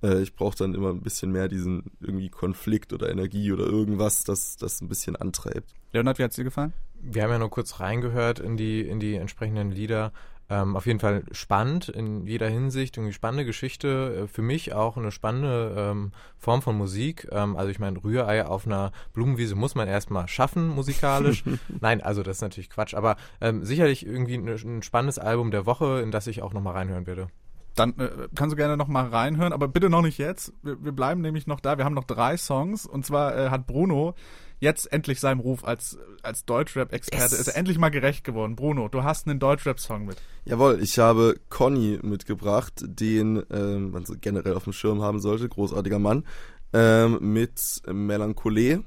Äh, 0.03 0.23
ich 0.23 0.35
brauche 0.35 0.57
dann 0.57 0.75
immer 0.75 0.91
ein 0.91 1.01
bisschen 1.01 1.33
mehr 1.33 1.49
diesen 1.49 1.91
irgendwie 2.01 2.29
Konflikt 2.29 2.93
oder 2.93 3.11
Energie 3.11 3.53
oder 3.53 3.65
irgendwas, 3.65 4.23
das 4.23 4.57
das 4.57 4.81
ein 4.81 4.89
bisschen 4.89 5.17
antreibt. 5.17 5.75
Leonard, 5.93 6.19
wie 6.19 6.23
hat's 6.25 6.37
dir 6.37 6.45
gefallen? 6.45 6.73
Wir 7.01 7.25
haben 7.25 7.31
ja 7.31 7.39
nur 7.39 7.51
kurz 7.51 7.81
reingehört 7.81 8.39
in 8.39 8.57
die, 8.57 8.81
in 8.83 9.01
die 9.01 9.17
entsprechenden 9.17 9.73
Lieder. 9.73 10.13
Ähm, 10.53 10.77
auf 10.77 10.85
jeden 10.85 11.01
Fall 11.01 11.25
spannend 11.33 11.89
in 11.89 12.27
jeder 12.27 12.47
Hinsicht, 12.47 12.99
irgendwie 12.99 13.15
spannende 13.15 13.47
Geschichte, 13.47 14.25
äh, 14.25 14.29
für 14.29 14.43
mich 14.43 14.75
auch 14.75 14.99
eine 14.99 15.11
spannende 15.11 15.75
ähm, 15.79 16.13
Form 16.37 16.61
von 16.61 16.77
Musik. 16.77 17.27
Ähm, 17.33 17.57
also 17.57 17.71
ich 17.71 17.79
meine, 17.79 18.05
Rührei 18.05 18.45
auf 18.45 18.67
einer 18.67 18.93
Blumenwiese 19.15 19.55
muss 19.55 19.75
man 19.75 19.89
erstmal 19.89 20.29
schaffen, 20.29 20.69
musikalisch. 20.69 21.43
Nein, 21.81 22.03
also 22.03 22.23
das 22.23 22.37
ist 22.37 22.43
natürlich 22.43 22.69
Quatsch, 22.69 22.93
aber 22.93 23.17
ähm, 23.41 23.65
sicherlich 23.65 24.05
irgendwie 24.05 24.35
ein, 24.35 24.47
ein 24.47 24.83
spannendes 24.83 25.19
Album 25.19 25.53
der 25.53 25.65
Woche, 25.65 26.03
in 26.03 26.11
das 26.11 26.27
ich 26.27 26.43
auch 26.43 26.53
nochmal 26.53 26.75
reinhören 26.75 27.07
werde. 27.07 27.29
Dann 27.75 27.99
äh, 27.99 28.11
kannst 28.35 28.53
du 28.53 28.57
gerne 28.57 28.77
noch 28.77 28.89
mal 28.89 29.07
reinhören, 29.07 29.55
aber 29.55 29.69
bitte 29.69 29.89
noch 29.89 30.03
nicht 30.03 30.19
jetzt. 30.19 30.53
Wir, 30.63 30.85
wir 30.85 30.93
bleiben 30.93 31.23
nämlich 31.23 31.47
noch 31.47 31.61
da. 31.61 31.79
Wir 31.79 31.87
haben 31.87 31.95
noch 31.95 32.05
drei 32.05 32.37
Songs 32.37 32.85
und 32.85 33.07
zwar 33.07 33.35
äh, 33.35 33.49
hat 33.49 33.67
Bruno 33.67 34.15
jetzt 34.63 34.93
endlich 34.93 35.19
seinem 35.19 35.41
Ruf 35.41 35.65
als 35.65 35.99
als 36.23 36.45
Deutschrap-Experte 36.45 37.35
Yes. 37.35 37.41
ist 37.41 37.49
er 37.49 37.57
endlich 37.57 37.79
mal 37.79 37.91
gerecht 37.91 38.23
geworden. 38.23 38.55
Bruno, 38.55 38.89
du 38.89 39.03
hast 39.03 39.27
einen 39.27 39.41
Deutschrap-Song 39.41 40.07
mit. 40.07 40.17
Jawohl, 40.45 40.79
ich 40.81 40.99
habe 40.99 41.39
Conny 41.51 41.99
mitgebracht, 42.03 42.73
den 42.87 43.43
ähm, 43.51 43.91
man 43.91 44.07
so 44.07 44.15
generell 44.19 44.55
auf 44.55 44.65
dem 44.65 44.73
Schirm 44.73 45.03
haben 45.03 45.21
sollte, 45.21 45.49
großartiger 45.49 45.99
Mann, 45.99 46.25
ähm, 46.73 47.19
mit 47.21 47.61
Melancholie. 47.87 48.85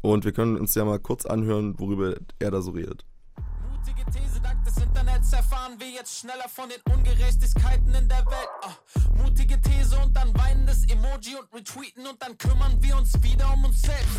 Und 0.00 0.24
wir 0.24 0.32
können 0.32 0.56
uns 0.56 0.74
ja 0.74 0.86
mal 0.86 0.98
kurz 0.98 1.26
anhören, 1.26 1.78
worüber 1.78 2.16
er 2.38 2.50
da 2.50 2.62
so 2.62 2.70
redet. 2.70 3.04
Mutige 3.80 4.04
These, 4.12 4.40
dank 4.42 4.62
des 4.64 4.76
Internets 4.76 5.32
erfahren 5.32 5.72
wir 5.78 5.88
jetzt 5.88 6.18
schneller 6.18 6.48
von 6.50 6.68
den 6.68 6.80
Ungerechtigkeiten 6.94 7.94
in 7.94 8.06
der 8.08 8.26
Welt. 8.26 8.50
Ah, 8.62 8.74
mutige 9.16 9.58
These 9.58 9.98
und 10.00 10.14
dann 10.14 10.36
weinendes 10.38 10.84
Emoji 10.84 11.36
und 11.36 11.50
retweeten 11.54 12.06
und 12.06 12.20
dann 12.22 12.36
kümmern 12.36 12.76
wir 12.82 12.94
uns 12.98 13.14
wieder 13.22 13.50
um 13.54 13.64
uns 13.64 13.80
selbst. 13.80 14.18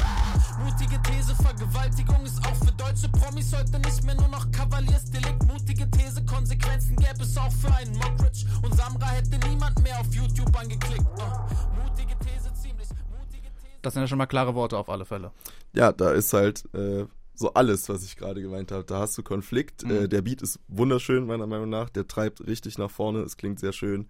Mutige 0.65 0.99
These, 1.03 1.35
Vergewaltigung 1.35 2.25
ist 2.25 2.39
auch 2.43 2.55
für 2.55 2.71
deutsche 2.71 3.07
Promis 3.09 3.53
heute 3.55 3.77
nicht 3.79 4.03
mehr 4.03 4.15
nur 4.15 4.29
noch 4.29 4.49
Kavaliersdelikt. 4.51 5.43
Mutige 5.45 5.89
These, 5.91 6.25
Konsequenzen 6.25 6.95
gäbe 6.95 7.21
es 7.21 7.37
auch 7.37 7.51
für 7.51 7.71
einen 7.75 7.95
Mockridge 7.97 8.45
und 8.63 8.75
Samra 8.75 9.09
hätte 9.09 9.37
niemand 9.47 9.79
mehr 9.83 9.99
auf 9.99 10.11
YouTube 10.11 10.57
angeklickt. 10.59 11.05
Ah, 11.19 11.47
mutige 11.83 12.17
These, 12.17 12.51
ziemlich 12.55 12.89
mutige 12.89 13.49
These. 13.61 13.77
Das 13.83 13.93
sind 13.93 14.01
ja 14.01 14.07
schon 14.07 14.17
mal 14.17 14.25
klare 14.25 14.55
Worte 14.55 14.75
auf 14.79 14.89
alle 14.89 15.05
Fälle. 15.05 15.31
Ja, 15.73 15.91
da 15.91 16.11
ist 16.13 16.33
halt 16.33 16.65
äh, 16.73 17.05
so 17.41 17.53
alles, 17.53 17.89
was 17.89 18.03
ich 18.03 18.15
gerade 18.15 18.41
gemeint 18.41 18.71
habe. 18.71 18.83
Da 18.85 18.99
hast 18.99 19.17
du 19.17 19.23
Konflikt. 19.23 19.83
Mhm. 19.83 19.91
Äh, 19.91 20.07
der 20.07 20.21
Beat 20.21 20.41
ist 20.41 20.59
wunderschön, 20.67 21.25
meiner 21.25 21.47
Meinung 21.47 21.69
nach. 21.69 21.89
Der 21.89 22.07
treibt 22.07 22.45
richtig 22.47 22.77
nach 22.77 22.89
vorne. 22.89 23.19
Es 23.19 23.35
klingt 23.35 23.59
sehr 23.59 23.73
schön. 23.73 24.07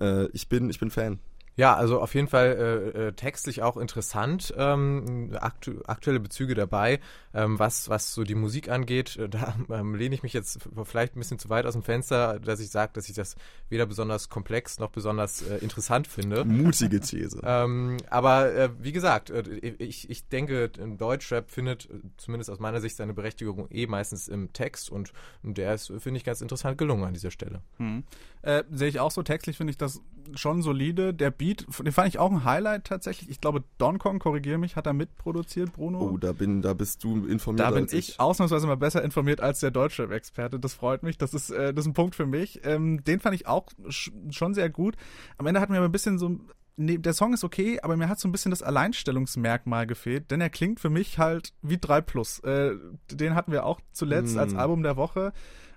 Äh, 0.00 0.26
ich, 0.28 0.48
bin, 0.48 0.70
ich 0.70 0.78
bin 0.78 0.90
Fan. 0.90 1.18
Ja, 1.56 1.74
also 1.74 2.00
auf 2.00 2.14
jeden 2.14 2.28
Fall 2.28 2.92
äh, 2.94 3.06
äh, 3.08 3.12
textlich 3.12 3.62
auch 3.62 3.78
interessant, 3.78 4.52
ähm, 4.58 5.30
aktu 5.40 5.80
aktuelle 5.86 6.20
Bezüge 6.20 6.54
dabei, 6.54 7.00
ähm, 7.32 7.58
was, 7.58 7.88
was 7.88 8.12
so 8.12 8.24
die 8.24 8.34
Musik 8.34 8.68
angeht. 8.68 9.16
Äh, 9.16 9.28
da 9.30 9.56
ähm, 9.70 9.94
lehne 9.94 10.14
ich 10.14 10.22
mich 10.22 10.34
jetzt 10.34 10.58
vielleicht 10.84 11.16
ein 11.16 11.18
bisschen 11.18 11.38
zu 11.38 11.48
weit 11.48 11.64
aus 11.64 11.72
dem 11.72 11.82
Fenster, 11.82 12.38
dass 12.40 12.60
ich 12.60 12.68
sage, 12.70 12.92
dass 12.92 13.08
ich 13.08 13.14
das 13.14 13.36
weder 13.70 13.86
besonders 13.86 14.28
komplex 14.28 14.78
noch 14.78 14.90
besonders 14.90 15.42
äh, 15.42 15.56
interessant 15.56 16.06
finde. 16.06 16.44
Mutige 16.44 17.00
These. 17.00 17.40
Ähm, 17.42 17.96
aber 18.10 18.54
äh, 18.54 18.70
wie 18.78 18.92
gesagt, 18.92 19.30
äh, 19.30 19.42
ich, 19.78 20.10
ich 20.10 20.28
denke, 20.28 20.70
ein 20.78 20.98
Deutschrap 20.98 21.50
findet 21.50 21.88
zumindest 22.18 22.50
aus 22.50 22.58
meiner 22.58 22.82
Sicht 22.82 22.96
seine 22.96 23.14
Berechtigung 23.14 23.66
eh 23.70 23.86
meistens 23.86 24.28
im 24.28 24.52
Text 24.52 24.90
und 24.90 25.12
der 25.42 25.74
ist, 25.74 25.90
finde 25.98 26.18
ich, 26.18 26.24
ganz 26.24 26.42
interessant 26.42 26.76
gelungen 26.76 27.04
an 27.04 27.14
dieser 27.14 27.30
Stelle. 27.30 27.62
Hm. 27.78 28.04
Äh, 28.42 28.64
Sehe 28.70 28.88
ich 28.88 29.00
auch 29.00 29.10
so. 29.10 29.22
Textlich 29.22 29.56
finde 29.56 29.70
ich 29.70 29.78
das 29.78 30.02
schon 30.34 30.62
solide. 30.62 31.14
Der 31.14 31.30
Beat, 31.30 31.66
den 31.78 31.92
fand 31.92 32.08
ich 32.08 32.18
auch 32.18 32.30
ein 32.30 32.44
Highlight 32.44 32.84
tatsächlich. 32.84 33.30
Ich 33.30 33.40
glaube, 33.40 33.64
Don 33.78 33.98
Kong, 33.98 34.18
korrigiere 34.18 34.58
mich, 34.58 34.76
hat 34.76 34.86
er 34.86 34.92
mitproduziert, 34.92 35.72
Bruno. 35.72 36.00
Oh, 36.00 36.16
da, 36.16 36.32
bin, 36.32 36.62
da 36.62 36.74
bist 36.74 37.02
du 37.04 37.26
informiert. 37.26 37.60
Da 37.66 37.70
bin 37.70 37.84
als 37.84 37.92
ich 37.92 38.18
ausnahmsweise 38.20 38.66
mal 38.66 38.76
besser 38.76 39.02
informiert 39.02 39.40
als 39.40 39.60
der 39.60 39.70
Deutschrap-Experte. 39.70 40.58
Das 40.58 40.74
freut 40.74 41.02
mich. 41.02 41.18
Das 41.18 41.34
ist, 41.34 41.50
äh, 41.50 41.72
das 41.72 41.84
ist 41.84 41.90
ein 41.90 41.94
Punkt 41.94 42.14
für 42.14 42.26
mich. 42.26 42.60
Ähm, 42.64 43.04
den 43.04 43.20
fand 43.20 43.34
ich 43.34 43.46
auch 43.46 43.66
sch 43.88 44.10
schon 44.30 44.54
sehr 44.54 44.70
gut. 44.70 44.96
Am 45.38 45.46
Ende 45.46 45.60
hat 45.60 45.70
mir 45.70 45.76
aber 45.78 45.86
ein 45.88 45.92
bisschen 45.92 46.18
so. 46.18 46.38
Nee, 46.78 46.98
der 46.98 47.14
Song 47.14 47.32
ist 47.32 47.42
okay, 47.42 47.80
aber 47.82 47.96
mir 47.96 48.08
hat 48.08 48.20
so 48.20 48.28
ein 48.28 48.32
bisschen 48.32 48.50
das 48.50 48.62
Alleinstellungsmerkmal 48.62 49.86
gefehlt, 49.86 50.30
denn 50.30 50.40
er 50.42 50.50
klingt 50.50 50.78
für 50.80 50.90
mich 50.90 51.18
halt 51.18 51.54
wie 51.62 51.78
3 51.78 52.00
Plus. 52.02 52.38
Äh, 52.40 52.74
den 53.10 53.34
hatten 53.34 53.50
wir 53.52 53.64
auch 53.64 53.80
zuletzt 53.92 54.36
Mm. 54.36 54.38
als 54.40 54.54
Album 54.54 54.82
der 54.82 54.96
Woche. 54.96 55.32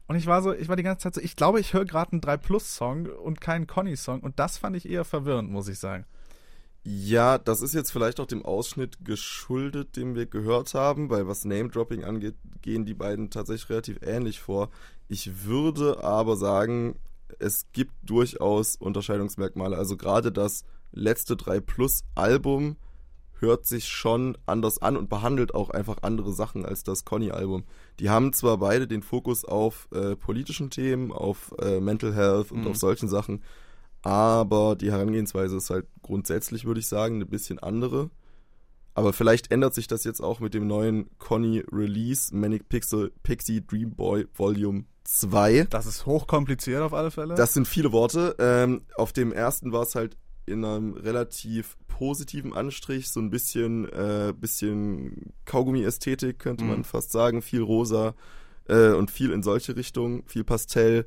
Und 0.09 0.15
ich 0.15 0.25
war 0.25 0.41
so, 0.41 0.51
ich 0.51 0.67
war 0.67 0.75
die 0.75 0.81
ganze 0.81 1.03
Zeit 1.03 1.13
so, 1.13 1.21
ich 1.21 1.35
glaube, 1.35 1.59
ich 1.59 1.73
höre 1.73 1.85
gerade 1.85 2.13
einen 2.13 2.21
3 2.21 2.37
Plus 2.37 2.75
Song 2.75 3.05
und 3.05 3.41
keinen 3.41 3.67
Conny 3.67 3.95
Song. 3.95 4.21
Und 4.21 4.39
das 4.39 4.57
fand 4.57 4.75
ich 4.75 4.89
eher 4.89 5.05
verwirrend, 5.05 5.51
muss 5.51 5.67
ich 5.67 5.77
sagen. 5.77 6.03
Ja, 6.83 7.37
das 7.37 7.61
ist 7.61 7.75
jetzt 7.75 7.91
vielleicht 7.91 8.19
auch 8.19 8.25
dem 8.25 8.43
Ausschnitt 8.43 9.05
geschuldet, 9.05 9.95
den 9.97 10.15
wir 10.15 10.25
gehört 10.25 10.73
haben, 10.73 11.11
weil 11.11 11.27
was 11.27 11.45
Name-Dropping 11.45 12.03
angeht, 12.05 12.33
gehen 12.63 12.85
die 12.85 12.95
beiden 12.95 13.29
tatsächlich 13.29 13.69
relativ 13.69 13.99
ähnlich 14.01 14.39
vor. 14.39 14.71
Ich 15.07 15.45
würde 15.45 16.03
aber 16.03 16.37
sagen, 16.37 16.95
es 17.37 17.67
gibt 17.71 17.93
durchaus 18.01 18.77
Unterscheidungsmerkmale. 18.77 19.77
Also 19.77 19.95
gerade 19.95 20.31
das 20.31 20.63
letzte 20.91 21.37
3 21.37 21.59
Plus 21.59 22.03
Album 22.15 22.77
hört 23.41 23.65
sich 23.65 23.87
schon 23.87 24.37
anders 24.45 24.81
an 24.81 24.97
und 24.97 25.09
behandelt 25.09 25.53
auch 25.55 25.69
einfach 25.69 25.97
andere 26.01 26.33
Sachen 26.33 26.65
als 26.65 26.83
das 26.83 27.05
Conny-Album. 27.05 27.63
Die 27.99 28.09
haben 28.09 28.33
zwar 28.33 28.57
beide 28.57 28.87
den 28.87 29.01
Fokus 29.01 29.45
auf 29.45 29.87
äh, 29.93 30.15
politischen 30.15 30.69
Themen, 30.69 31.11
auf 31.11 31.53
äh, 31.59 31.79
Mental 31.79 32.13
Health 32.13 32.51
und 32.51 32.61
Mhm. 32.61 32.67
auf 32.67 32.77
solchen 32.77 33.07
Sachen, 33.09 33.43
aber 34.01 34.75
die 34.75 34.91
Herangehensweise 34.91 35.57
ist 35.57 35.69
halt 35.69 35.85
grundsätzlich, 36.01 36.65
würde 36.65 36.79
ich 36.79 36.87
sagen, 36.87 37.15
eine 37.15 37.25
bisschen 37.25 37.59
andere. 37.59 38.09
Aber 38.93 39.13
vielleicht 39.13 39.51
ändert 39.51 39.73
sich 39.73 39.87
das 39.87 40.03
jetzt 40.03 40.21
auch 40.21 40.39
mit 40.39 40.53
dem 40.53 40.67
neuen 40.67 41.09
Conny 41.19 41.63
Release 41.71 42.35
Manic 42.35 42.67
Pixel 42.69 43.11
Pixie 43.23 43.65
Dream 43.65 43.91
Boy 43.91 44.27
Volume 44.35 44.85
2. 45.05 45.67
Das 45.69 45.85
ist 45.85 46.05
hochkompliziert 46.05 46.81
auf 46.81 46.93
alle 46.93 47.11
Fälle. 47.11 47.35
Das 47.35 47.53
sind 47.53 47.67
viele 47.67 47.91
Worte. 47.91 48.35
Ähm, 48.39 48.81
auf 48.95 49.13
dem 49.13 49.31
ersten 49.31 49.71
war 49.71 49.83
es 49.83 49.95
halt 49.95 50.17
in 50.45 50.65
einem 50.65 50.93
relativ 50.95 51.77
positiven 51.99 52.53
Anstrich, 52.53 53.09
so 53.09 53.19
ein 53.19 53.29
bisschen, 53.29 53.83
äh, 53.89 54.33
bisschen 54.33 55.33
Kaugummi-Ästhetik, 55.43 56.39
könnte 56.39 56.63
Mhm. 56.63 56.69
man 56.69 56.83
fast 56.85 57.11
sagen. 57.11 57.41
Viel 57.41 57.61
rosa 57.61 58.15
äh, 58.69 58.91
und 58.93 59.11
viel 59.11 59.31
in 59.31 59.43
solche 59.43 59.75
Richtungen, 59.75 60.23
viel 60.25 60.45
Pastell. 60.45 61.05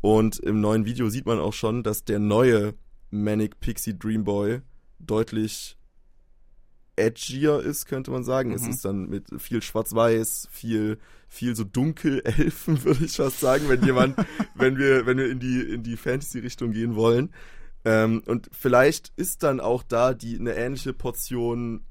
Und 0.00 0.40
im 0.40 0.60
neuen 0.60 0.84
Video 0.84 1.08
sieht 1.08 1.26
man 1.26 1.38
auch 1.38 1.52
schon, 1.52 1.84
dass 1.84 2.04
der 2.04 2.18
neue 2.18 2.74
Manic 3.12 3.60
Pixie 3.60 3.96
Dream 3.96 4.24
Boy 4.24 4.62
deutlich 4.98 5.76
edgier 6.96 7.60
ist, 7.60 7.86
könnte 7.86 8.10
man 8.10 8.24
sagen. 8.24 8.52
Es 8.52 8.62
Mhm. 8.62 8.70
ist 8.70 8.84
dann 8.84 9.08
mit 9.08 9.26
viel 9.40 9.62
Schwarz-Weiß, 9.62 10.48
viel, 10.50 10.98
viel 11.28 11.54
so 11.54 11.62
Dunkelelfen, 11.64 12.82
würde 12.84 13.04
ich 13.04 13.12
fast 13.16 13.38
sagen, 13.40 13.68
wenn 13.68 13.82
jemand, 13.84 14.16
wenn 14.56 14.76
wir, 14.76 15.06
wenn 15.06 15.18
wir 15.18 15.30
in 15.30 15.38
die, 15.38 15.60
in 15.60 15.82
die 15.84 15.96
Fantasy-Richtung 15.96 16.72
gehen 16.72 16.96
wollen. 16.96 17.30
Ähm, 17.84 18.22
und 18.26 18.48
vielleicht 18.52 19.12
ist 19.16 19.42
dann 19.42 19.60
auch 19.60 19.82
da 19.82 20.14
die 20.14 20.38
eine 20.38 20.54
ähnliche 20.54 20.92
Portion 20.92 21.84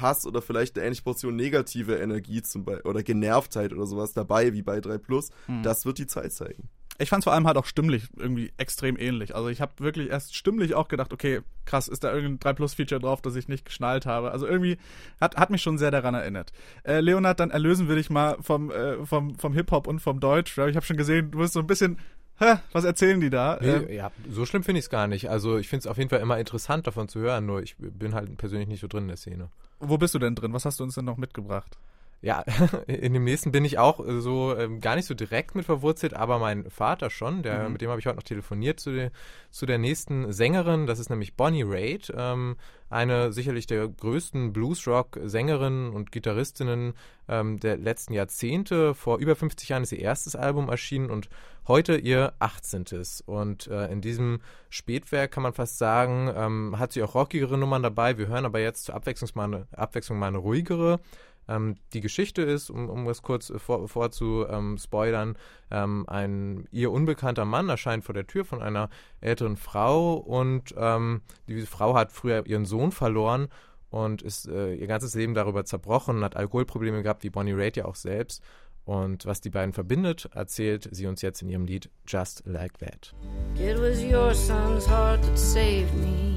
Hass 0.00 0.26
oder 0.26 0.42
vielleicht 0.42 0.76
eine 0.76 0.86
ähnliche 0.86 1.02
Portion 1.02 1.36
negative 1.36 1.96
Energie 1.96 2.42
zum 2.42 2.64
Beispiel 2.64 2.90
oder 2.90 3.02
Genervtheit 3.02 3.72
oder 3.72 3.86
sowas 3.86 4.12
dabei 4.12 4.52
wie 4.52 4.62
bei 4.62 4.80
3 4.80 4.98
Plus. 4.98 5.30
Hm. 5.46 5.62
Das 5.62 5.86
wird 5.86 5.98
die 5.98 6.06
Zeit 6.06 6.32
zeigen. 6.32 6.68
Ich 6.98 7.10
fand 7.10 7.24
vor 7.24 7.34
allem 7.34 7.46
halt 7.46 7.58
auch 7.58 7.66
stimmlich 7.66 8.08
irgendwie 8.16 8.52
extrem 8.56 8.96
ähnlich. 8.96 9.34
Also 9.34 9.48
ich 9.48 9.60
habe 9.60 9.72
wirklich 9.78 10.08
erst 10.08 10.34
stimmlich 10.34 10.74
auch 10.74 10.88
gedacht, 10.88 11.12
okay, 11.12 11.42
krass, 11.66 11.88
ist 11.88 12.04
da 12.04 12.12
irgendein 12.12 12.38
3 12.38 12.52
Plus 12.54 12.74
Feature 12.74 13.00
drauf, 13.00 13.20
das 13.20 13.36
ich 13.36 13.48
nicht 13.48 13.66
geschnallt 13.66 14.06
habe. 14.06 14.30
Also 14.30 14.46
irgendwie 14.46 14.78
hat, 15.20 15.36
hat 15.36 15.50
mich 15.50 15.62
schon 15.62 15.76
sehr 15.76 15.90
daran 15.90 16.14
erinnert. 16.14 16.52
Äh, 16.84 17.00
Leonard, 17.00 17.38
dann 17.38 17.50
erlösen 17.50 17.88
wir 17.88 17.96
dich 17.96 18.08
mal 18.08 18.38
vom, 18.40 18.70
äh, 18.70 19.04
vom, 19.04 19.34
vom 19.34 19.52
Hip-Hop 19.52 19.86
und 19.86 20.00
vom 20.00 20.20
Deutsch. 20.20 20.56
Ich 20.56 20.76
habe 20.76 20.86
schon 20.86 20.96
gesehen, 20.96 21.30
du 21.30 21.38
bist 21.38 21.52
so 21.52 21.60
ein 21.60 21.66
bisschen, 21.66 21.98
hä, 22.38 22.56
was 22.72 22.84
erzählen 22.84 23.20
die 23.20 23.30
da? 23.30 23.58
Nee, 23.60 23.68
Äh, 23.68 23.96
ja, 23.96 24.10
so 24.30 24.44
schlimm 24.46 24.62
finde 24.62 24.78
ich 24.78 24.86
es 24.86 24.90
gar 24.90 25.06
nicht. 25.06 25.28
Also 25.30 25.58
ich 25.58 25.68
finde 25.68 25.80
es 25.80 25.86
auf 25.86 25.98
jeden 25.98 26.10
Fall 26.10 26.20
immer 26.20 26.38
interessant 26.38 26.86
davon 26.86 27.08
zu 27.08 27.20
hören, 27.20 27.46
nur 27.46 27.62
ich 27.62 27.76
bin 27.78 28.14
halt 28.14 28.36
persönlich 28.38 28.68
nicht 28.68 28.80
so 28.80 28.88
drin 28.88 29.04
in 29.04 29.08
der 29.08 29.16
Szene. 29.16 29.48
wo 29.80 29.98
bist 29.98 30.14
du 30.14 30.18
denn 30.18 30.34
drin? 30.34 30.52
Was 30.52 30.64
hast 30.64 30.80
du 30.80 30.84
uns 30.84 30.94
denn 30.94 31.04
noch 31.04 31.16
mitgebracht? 31.16 31.76
Ja, 32.22 32.42
in 32.86 33.12
dem 33.12 33.24
nächsten 33.24 33.52
bin 33.52 33.64
ich 33.64 33.78
auch 33.78 34.04
äh, 34.04 34.20
so 34.20 34.56
ähm, 34.56 34.80
gar 34.80 34.96
nicht 34.96 35.06
so 35.06 35.14
direkt 35.14 35.54
mit 35.54 35.64
verwurzelt, 35.66 36.14
aber 36.14 36.38
mein 36.38 36.68
Vater 36.70 37.10
schon, 37.10 37.42
der, 37.42 37.64
Mhm. 37.64 37.72
mit 37.72 37.82
dem 37.82 37.90
habe 37.90 38.00
ich 38.00 38.06
heute 38.06 38.16
noch 38.16 38.22
telefoniert 38.22 38.80
zu, 38.80 38.92
der 38.92 39.10
zu 39.50 39.66
der 39.66 39.78
nächsten 39.78 40.32
Sängerin, 40.32 40.86
das 40.86 40.98
ist 40.98 41.10
nämlich 41.10 41.34
Bonnie 41.34 41.62
Raitt, 41.64 42.12
ähm, 42.16 42.56
eine 42.88 43.32
sicherlich 43.32 43.66
der 43.66 43.88
größten 43.88 44.52
Bluesrock-Sängerinnen 44.52 45.90
und 45.92 46.12
Gitarristinnen 46.12 46.94
ähm, 47.28 47.58
der 47.58 47.76
letzten 47.76 48.12
Jahrzehnte. 48.14 48.94
Vor 48.94 49.18
über 49.18 49.34
50 49.36 49.68
Jahren 49.68 49.82
ist 49.82 49.92
ihr 49.92 49.98
erstes 50.00 50.36
Album 50.36 50.68
erschienen 50.68 51.10
und 51.10 51.28
heute 51.66 51.96
ihr 51.96 52.34
18. 52.38 52.84
Und 53.26 53.66
äh, 53.66 53.90
in 53.90 54.00
diesem 54.00 54.40
Spätwerk 54.68 55.32
kann 55.32 55.42
man 55.42 55.52
fast 55.52 55.78
sagen, 55.78 56.30
ähm, 56.34 56.78
hat 56.78 56.92
sie 56.92 57.02
auch 57.02 57.14
rockigere 57.14 57.58
Nummern 57.58 57.82
dabei. 57.82 58.18
Wir 58.18 58.28
hören 58.28 58.44
aber 58.44 58.60
jetzt 58.60 58.84
zur 58.84 58.94
Abwechslung 58.94 59.30
mal 59.34 59.44
eine, 59.44 59.66
Abwechslung 59.72 60.18
mal 60.18 60.28
eine 60.28 60.38
ruhigere. 60.38 61.00
Ähm, 61.48 61.76
die 61.92 62.00
Geschichte 62.00 62.42
ist, 62.42 62.70
um, 62.70 62.88
um 62.88 63.06
es 63.08 63.22
kurz 63.22 63.50
äh, 63.50 63.58
vor, 63.58 63.88
vorzu 63.88 64.46
ähm, 64.48 64.78
spoilern, 64.78 65.36
ähm, 65.70 66.04
ein 66.08 66.66
ihr 66.70 66.90
unbekannter 66.90 67.44
Mann 67.44 67.68
erscheint 67.68 68.04
vor 68.04 68.14
der 68.14 68.26
Tür 68.26 68.44
von 68.44 68.62
einer 68.62 68.88
älteren 69.20 69.56
Frau 69.56 70.14
und 70.14 70.74
ähm, 70.76 71.22
diese 71.48 71.66
Frau 71.66 71.94
hat 71.94 72.12
früher 72.12 72.46
ihren 72.46 72.64
Sohn 72.64 72.92
verloren 72.92 73.48
und 73.90 74.22
ist 74.22 74.48
äh, 74.48 74.74
ihr 74.74 74.86
ganzes 74.86 75.14
Leben 75.14 75.34
darüber 75.34 75.64
zerbrochen, 75.64 76.24
hat 76.24 76.36
Alkoholprobleme 76.36 77.02
gehabt, 77.02 77.22
wie 77.22 77.30
Bonnie 77.30 77.52
Raitt 77.52 77.76
ja 77.76 77.84
auch 77.84 77.94
selbst. 77.94 78.42
Und 78.84 79.26
was 79.26 79.40
die 79.40 79.50
beiden 79.50 79.72
verbindet, 79.72 80.28
erzählt 80.32 80.88
sie 80.92 81.06
uns 81.06 81.20
jetzt 81.20 81.42
in 81.42 81.48
ihrem 81.48 81.64
Lied 81.64 81.90
Just 82.06 82.44
Like 82.46 82.78
That. 82.78 83.12
It 83.56 83.76
was 83.80 84.00
your 84.00 84.32
son's 84.32 84.86
heart 84.88 85.20
that 85.22 85.36
saved 85.36 85.92
me, 85.94 86.36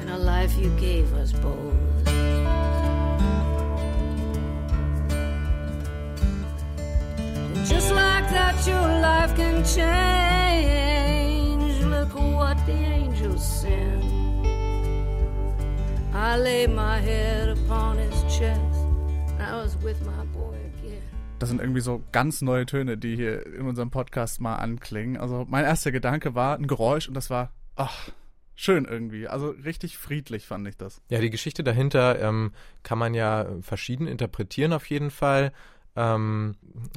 and 0.00 0.10
a 0.10 0.16
life 0.16 0.58
you 0.58 0.70
gave 0.80 1.12
us 1.12 1.34
both. 1.34 2.07
Can 9.58 9.64
change. 9.64 9.84
Look 11.84 12.14
what 12.14 12.56
the 12.66 12.72
angels 12.72 13.62
send. 13.62 14.04
I 16.14 16.36
laid 16.36 16.70
my 16.70 17.00
head 17.00 17.50
upon 17.50 17.98
his 17.98 18.22
chest. 18.24 18.60
I 19.38 19.54
was 19.54 19.76
with 19.82 20.00
my 20.04 20.24
boy 20.32 20.56
again. 20.78 21.02
Das 21.38 21.48
sind 21.48 21.60
irgendwie 21.60 21.80
so 21.80 22.02
ganz 22.12 22.42
neue 22.42 22.66
Töne, 22.66 22.98
die 22.98 23.16
hier 23.16 23.46
in 23.46 23.66
unserem 23.66 23.90
Podcast 23.90 24.40
mal 24.40 24.56
anklingen. 24.56 25.16
Also 25.16 25.46
mein 25.48 25.64
erster 25.64 25.92
Gedanke 25.92 26.34
war 26.34 26.56
ein 26.56 26.66
Geräusch 26.66 27.08
und 27.08 27.14
das 27.14 27.30
war, 27.30 27.52
ach, 27.76 28.10
schön 28.56 28.84
irgendwie. 28.84 29.28
Also 29.28 29.50
richtig 29.50 29.98
friedlich 29.98 30.46
fand 30.46 30.66
ich 30.66 30.76
das. 30.76 31.00
Ja, 31.08 31.20
die 31.20 31.30
Geschichte 31.30 31.62
dahinter 31.62 32.20
ähm, 32.20 32.52
kann 32.82 32.98
man 32.98 33.14
ja 33.14 33.46
verschieden 33.60 34.08
interpretieren 34.08 34.72
auf 34.72 34.86
jeden 34.86 35.10
Fall. 35.10 35.52
Ähm, 35.96 36.54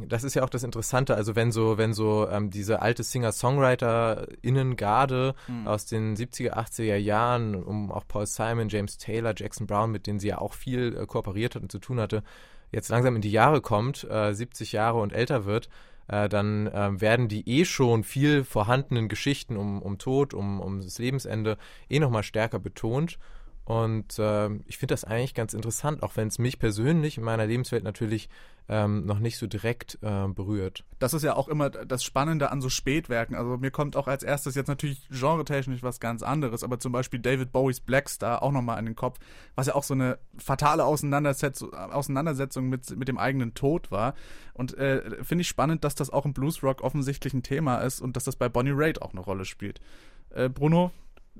das 0.08 0.24
ist 0.24 0.36
ja 0.36 0.44
auch 0.44 0.50
das 0.50 0.64
Interessante, 0.64 1.16
also 1.16 1.36
wenn 1.36 1.52
so, 1.52 1.78
wenn 1.78 1.94
so 1.94 2.30
ähm, 2.30 2.50
diese 2.50 2.82
alte 2.82 3.04
Singer-Songwriter-Innengarde 3.04 5.36
aus 5.66 5.86
den 5.86 6.16
70er, 6.16 6.54
80er 6.54 6.96
Jahren, 6.98 7.56
um 7.56 7.92
auch 7.92 8.08
Paul 8.08 8.28
Simon, 8.28 8.70
James 8.70 8.98
Taylor, 8.98 9.34
Jackson 9.36 9.68
Brown, 9.68 9.92
mit 9.92 10.08
denen 10.08 10.20
sie 10.20 10.30
ja 10.30 10.38
auch 10.38 10.54
viel 10.54 10.96
äh, 10.96 11.06
kooperiert 11.06 11.56
hat 11.56 11.64
und 11.64 11.72
zu 11.72 11.80
tun 11.80 12.00
hatte, 12.00 12.24
jetzt 12.72 12.90
langsam 12.90 13.16
in 13.16 13.22
die 13.22 13.32
Jahre 13.32 13.62
kommt, 13.62 14.08
äh, 14.10 14.34
70 14.34 14.72
Jahre 14.72 15.00
und 15.00 15.14
älter 15.14 15.46
wird, 15.46 15.70
äh, 16.08 16.30
dann 16.30 16.68
äh, 16.68 17.00
werden 17.00 17.28
die 17.28 17.48
eh 17.50 17.66
schon 17.66 18.04
viel 18.04 18.44
vorhandenen 18.44 19.08
Geschichten 19.08 19.58
um, 19.58 19.82
um 19.82 19.98
Tod, 19.98 20.34
um, 20.34 20.60
um 20.60 20.82
das 20.82 21.00
Lebensende 21.00 21.58
eh 21.90 22.00
nochmal 22.00 22.24
stärker 22.24 22.60
betont. 22.60 23.18
Und 23.64 24.18
äh, 24.18 24.50
ich 24.66 24.78
finde 24.78 24.94
das 24.94 25.04
eigentlich 25.04 25.34
ganz 25.34 25.54
interessant, 25.54 26.04
auch 26.04 26.16
wenn 26.16 26.28
es 26.28 26.40
mich 26.40 26.58
persönlich 26.58 27.18
in 27.18 27.24
meiner 27.24 27.46
Lebenswelt 27.46 27.84
natürlich 27.84 28.28
ähm, 28.68 29.06
noch 29.06 29.20
nicht 29.20 29.38
so 29.38 29.48
direkt 29.48 30.00
äh, 30.02 30.28
berührt. 30.28 30.86
Das 31.00 31.14
ist 31.14 31.24
ja 31.24 31.36
auch 31.36 31.48
immer 31.48 31.70
das 31.70 32.04
Spannende 32.04 32.52
an 32.52 32.62
so 32.62 32.70
Spätwerken. 32.70 33.36
Also 33.36 33.58
mir 33.58 33.70
kommt 33.70 33.96
auch 33.96 34.08
als 34.08 34.24
erstes 34.24 34.56
jetzt 34.56 34.68
natürlich 34.68 35.08
genretechnisch 35.10 35.84
was 35.84 36.00
ganz 36.00 36.24
anderes, 36.24 36.64
aber 36.64 36.80
zum 36.80 36.92
Beispiel 36.92 37.20
David 37.20 37.52
Bowies 37.52 37.82
Black 37.82 38.10
Star 38.10 38.42
auch 38.42 38.52
nochmal 38.52 38.80
in 38.80 38.86
den 38.86 38.96
Kopf, 38.96 39.20
was 39.56 39.68
ja 39.68 39.76
auch 39.76 39.84
so 39.84 39.94
eine 39.94 40.20
fatale 40.38 40.86
Auseinandersetzung, 40.86 41.74
Auseinandersetzung 41.74 42.70
mit, 42.70 42.96
mit 42.98 43.08
dem 43.08 43.18
eigenen 43.18 43.54
Tod 43.54 43.92
war. 43.92 44.16
Und 44.54 44.78
äh, 44.78 45.24
finde 45.24 45.42
ich 45.42 45.48
spannend, 45.48 45.84
dass 45.84 45.96
das 45.96 46.10
auch 46.10 46.26
im 46.26 46.34
Bluesrock 46.34 46.82
offensichtlich 46.82 47.34
ein 47.34 47.44
Thema 47.44 47.78
ist 47.78 48.02
und 48.02 48.16
dass 48.16 48.24
das 48.24 48.36
bei 48.36 48.50
Bonnie 48.50 48.74
Raitt 48.74 49.02
auch 49.02 49.12
eine 49.12 49.22
Rolle 49.22 49.46
spielt. 49.46 49.82
Äh, 50.30 50.50
Bruno, 50.50 50.92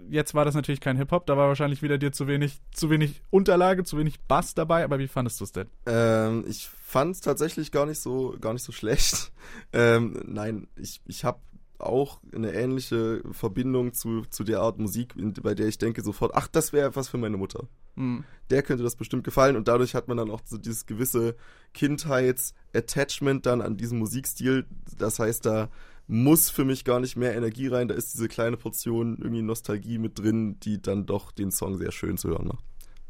jetzt 0.10 0.34
war 0.34 0.46
das 0.46 0.56
natürlich 0.56 0.82
kein 0.82 0.98
Hip-Hop, 0.98 1.26
da 1.26 1.38
war 1.38 1.48
wahrscheinlich 1.48 1.82
wieder 1.82 1.98
dir 1.98 2.12
zu 2.12 2.28
wenig, 2.28 2.62
zu 2.74 2.90
wenig 2.90 3.22
Unterlage, 3.30 3.84
zu 3.84 3.98
wenig 3.98 4.20
Bass 4.22 4.54
dabei, 4.54 4.84
aber 4.84 5.00
wie 5.00 5.08
fandest 5.08 5.40
du 5.40 5.44
es 5.44 5.52
denn? 5.52 5.68
Ähm, 5.86 6.46
ich 6.48 6.68
fand 6.68 7.16
es 7.16 7.22
tatsächlich 7.22 7.72
gar 7.72 7.86
nicht 7.86 8.00
so, 8.00 8.36
gar 8.40 8.54
nicht 8.54 8.64
so 8.64 8.72
schlecht. 8.72 9.32
Ähm, 9.74 10.22
nein, 10.26 10.68
ich, 10.76 11.02
ich 11.08 11.26
habe 11.26 11.40
auch 11.82 12.22
eine 12.34 12.54
ähnliche 12.54 13.22
Verbindung 13.32 13.94
zu, 13.94 14.24
zu 14.30 14.44
der 14.44 14.62
Art 14.62 14.80
Musik, 14.80 15.16
bei 15.42 15.56
der 15.56 15.68
ich 15.68 15.78
denke 15.78 16.02
sofort, 16.02 16.32
ach, 16.36 16.48
das 16.48 16.74
wäre 16.74 16.96
was 16.96 17.10
für 17.10 17.18
meine 17.18 17.38
Mutter. 17.38 17.68
Hm. 17.96 18.24
Der 18.50 18.64
könnte 18.64 18.84
das 18.84 18.96
bestimmt 18.96 19.24
gefallen 19.24 19.56
und 19.56 19.68
dadurch 19.68 19.96
hat 19.96 20.08
man 20.08 20.18
dann 20.18 20.32
auch 20.32 20.42
so 20.46 20.58
dieses 20.58 20.86
gewisse 20.86 21.36
Kindheits-Attachment 21.74 23.46
dann 23.46 23.62
an 23.62 23.78
diesen 23.78 24.00
Musikstil. 24.00 24.66
Das 24.98 25.20
heißt, 25.20 25.46
da 25.46 25.70
muss 26.08 26.50
für 26.50 26.66
mich 26.66 26.84
gar 26.84 27.00
nicht 27.00 27.16
mehr 27.16 27.36
Energie 27.36 27.68
rein, 27.68 27.88
da 27.88 27.96
ist 27.96 28.14
diese 28.14 28.28
kleine 28.28 28.58
Portion 28.58 29.18
irgendwie 29.20 29.42
Nostalgie 29.42 29.98
mit 29.98 30.20
drin, 30.20 30.60
die 30.60 30.82
dann 30.82 31.06
doch 31.06 31.32
den 31.32 31.52
Song 31.52 31.78
sehr 31.78 31.92
schön 31.92 32.18
zu 32.18 32.30
hören 32.30 32.48
macht. 32.48 32.64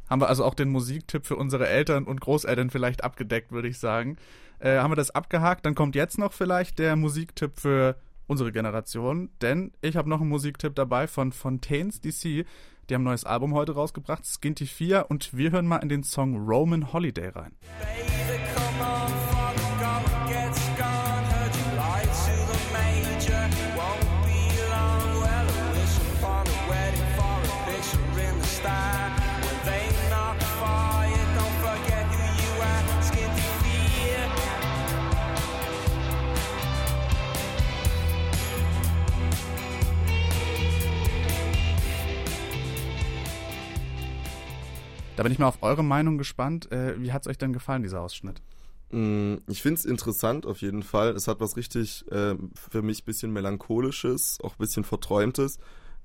Haben 0.09 0.21
wir 0.21 0.29
also 0.29 0.43
auch 0.43 0.55
den 0.55 0.69
Musiktipp 0.69 1.25
für 1.25 1.37
unsere 1.37 1.67
Eltern 1.67 2.03
und 2.03 2.19
Großeltern 2.19 2.69
vielleicht 2.69 3.03
abgedeckt, 3.03 3.51
würde 3.51 3.69
ich 3.69 3.79
sagen. 3.79 4.17
Äh, 4.59 4.77
haben 4.77 4.91
wir 4.91 4.97
das 4.97 5.11
abgehakt? 5.11 5.65
Dann 5.65 5.73
kommt 5.73 5.95
jetzt 5.95 6.17
noch 6.17 6.33
vielleicht 6.33 6.79
der 6.79 6.95
Musiktipp 6.95 7.57
für 7.57 7.95
unsere 8.27 8.51
Generation, 8.51 9.29
denn 9.41 9.71
ich 9.81 9.95
habe 9.95 10.09
noch 10.09 10.21
einen 10.21 10.29
Musiktipp 10.29 10.75
dabei 10.75 11.07
von 11.07 11.31
Fontaines 11.31 12.01
DC. 12.01 12.45
Die 12.89 12.93
haben 12.93 13.03
ein 13.03 13.03
neues 13.03 13.23
Album 13.23 13.53
heute 13.53 13.71
rausgebracht, 13.71 14.25
Skinty 14.25 14.65
4, 14.65 15.05
und 15.09 15.35
wir 15.35 15.51
hören 15.51 15.65
mal 15.65 15.77
in 15.77 15.89
den 15.89 16.03
Song 16.03 16.37
Roman 16.45 16.91
Holiday 16.91 17.29
rein. 17.29 17.55
Baby, 17.79 19.20
Da 45.21 45.23
bin 45.23 45.31
ich 45.33 45.39
mal 45.39 45.47
auf 45.47 45.61
eure 45.61 45.83
Meinung 45.83 46.17
gespannt. 46.17 46.71
Äh, 46.71 46.99
wie 47.01 47.11
hat 47.13 47.21
es 47.23 47.27
euch 47.27 47.37
denn 47.37 47.53
gefallen, 47.53 47.83
dieser 47.83 48.01
Ausschnitt? 48.01 48.41
Mm, 48.89 49.35
Ich 49.47 49.61
finde 49.61 49.79
es 49.79 49.85
interessant 49.85 50.45
auf 50.45 50.61
jeden 50.61 50.83
Fall. 50.83 51.11
Es 51.15 51.27
hat 51.27 51.39
was 51.39 51.55
richtig 51.57 52.03
ähm, 52.11 52.49
für 52.55 52.81
mich 52.81 53.05
bisschen 53.05 53.31
melancholisches, 53.31 54.39
auch 54.43 54.55
bisschen 54.55 54.83
verträumtes. 54.83 55.59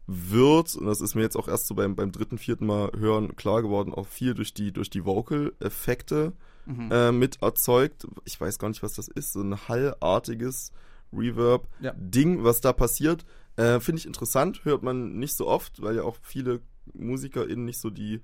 Wird, 0.07 0.77
und 0.77 0.87
das 0.87 1.01
ist 1.01 1.15
mir 1.17 1.23
jetzt 1.23 1.37
auch 1.37 1.49
erst 1.49 1.67
so 1.67 1.75
beim, 1.75 1.97
beim 1.97 2.13
dritten, 2.13 2.39
vierten 2.39 2.67
Mal 2.67 2.93
hören 2.97 3.35
klar 3.35 3.63
geworden, 3.63 3.93
auch 3.93 4.07
viel 4.07 4.35
durch 4.35 4.55
die, 4.55 4.71
durch 4.73 4.91
die 4.91 5.05
Vocal-Effekte 5.05 6.33
Mhm. 6.69 6.91
äh, 6.91 7.13
mit 7.13 7.43
erzeugt. 7.43 8.07
Ich 8.25 8.41
weiß 8.41 8.59
gar 8.59 8.69
nicht, 8.69 8.83
was 8.83 8.95
das 8.95 9.07
ist. 9.09 9.33
So 9.33 9.41
ein 9.41 9.69
hallartiges 9.69 10.73
Ja. 11.13 11.19
Reverb-Ding, 11.21 12.43
was 12.45 12.61
da 12.61 12.73
passiert. 12.73 13.25
Äh, 13.57 13.79
Finde 13.81 14.01
ich 14.01 14.07
interessant, 14.07 14.65
hört 14.65 14.83
man 14.83 15.17
nicht 15.17 15.37
so 15.37 15.47
oft, 15.47 15.81
weil 15.81 15.95
ja 15.97 16.03
auch 16.03 16.17
viele 16.23 16.61
MusikerInnen 16.93 17.65
nicht 17.65 17.79
so 17.81 17.91
die 17.91 18.21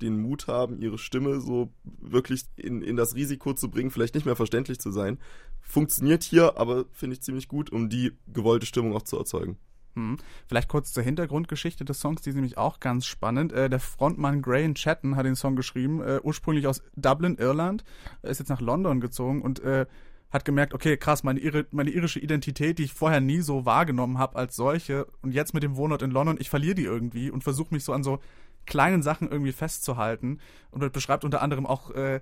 den 0.00 0.20
Mut 0.20 0.46
haben, 0.46 0.80
ihre 0.80 0.98
Stimme 0.98 1.40
so 1.40 1.72
wirklich 1.84 2.44
in, 2.56 2.82
in 2.82 2.96
das 2.96 3.14
Risiko 3.14 3.54
zu 3.54 3.70
bringen, 3.70 3.90
vielleicht 3.90 4.14
nicht 4.14 4.26
mehr 4.26 4.36
verständlich 4.36 4.78
zu 4.78 4.90
sein. 4.90 5.18
Funktioniert 5.62 6.22
hier, 6.22 6.58
aber 6.58 6.84
finde 6.92 7.14
ich 7.14 7.22
ziemlich 7.22 7.48
gut, 7.48 7.70
um 7.70 7.88
die 7.88 8.12
gewollte 8.32 8.66
Stimmung 8.66 8.94
auch 8.94 9.02
zu 9.02 9.18
erzeugen. 9.18 9.58
Hm. 9.96 10.18
Vielleicht 10.46 10.68
kurz 10.68 10.92
zur 10.92 11.02
Hintergrundgeschichte 11.02 11.84
des 11.84 12.00
Songs, 12.00 12.20
die 12.20 12.30
ist 12.30 12.36
nämlich 12.36 12.58
auch 12.58 12.80
ganz 12.80 13.06
spannend. 13.06 13.52
Äh, 13.52 13.70
der 13.70 13.80
Frontmann 13.80 14.42
Graham 14.42 14.74
Chatton 14.74 15.16
hat 15.16 15.24
den 15.24 15.36
Song 15.36 15.56
geschrieben, 15.56 16.02
äh, 16.02 16.20
ursprünglich 16.22 16.66
aus 16.66 16.82
Dublin, 16.96 17.36
Irland, 17.36 17.82
Er 18.22 18.30
ist 18.30 18.38
jetzt 18.38 18.50
nach 18.50 18.60
London 18.60 19.00
gezogen 19.00 19.40
und 19.40 19.60
äh, 19.60 19.86
hat 20.30 20.44
gemerkt, 20.44 20.74
okay, 20.74 20.98
krass, 20.98 21.24
meine, 21.24 21.40
Ir 21.40 21.66
meine 21.70 21.90
irische 21.90 22.20
Identität, 22.20 22.78
die 22.78 22.84
ich 22.84 22.92
vorher 22.92 23.22
nie 23.22 23.40
so 23.40 23.64
wahrgenommen 23.64 24.18
habe 24.18 24.36
als 24.36 24.54
solche 24.54 25.06
und 25.22 25.32
jetzt 25.32 25.54
mit 25.54 25.62
dem 25.62 25.76
Wohnort 25.76 26.02
in 26.02 26.10
London, 26.10 26.36
ich 26.38 26.50
verliere 26.50 26.74
die 26.74 26.84
irgendwie 26.84 27.30
und 27.30 27.42
versuche 27.42 27.72
mich 27.72 27.84
so 27.84 27.94
an 27.94 28.04
so 28.04 28.20
kleinen 28.66 29.02
Sachen 29.02 29.30
irgendwie 29.30 29.52
festzuhalten 29.52 30.40
und 30.70 30.82
er 30.82 30.90
beschreibt 30.90 31.24
unter 31.24 31.42
anderem 31.42 31.66
auch 31.66 31.90
äh, 31.92 32.20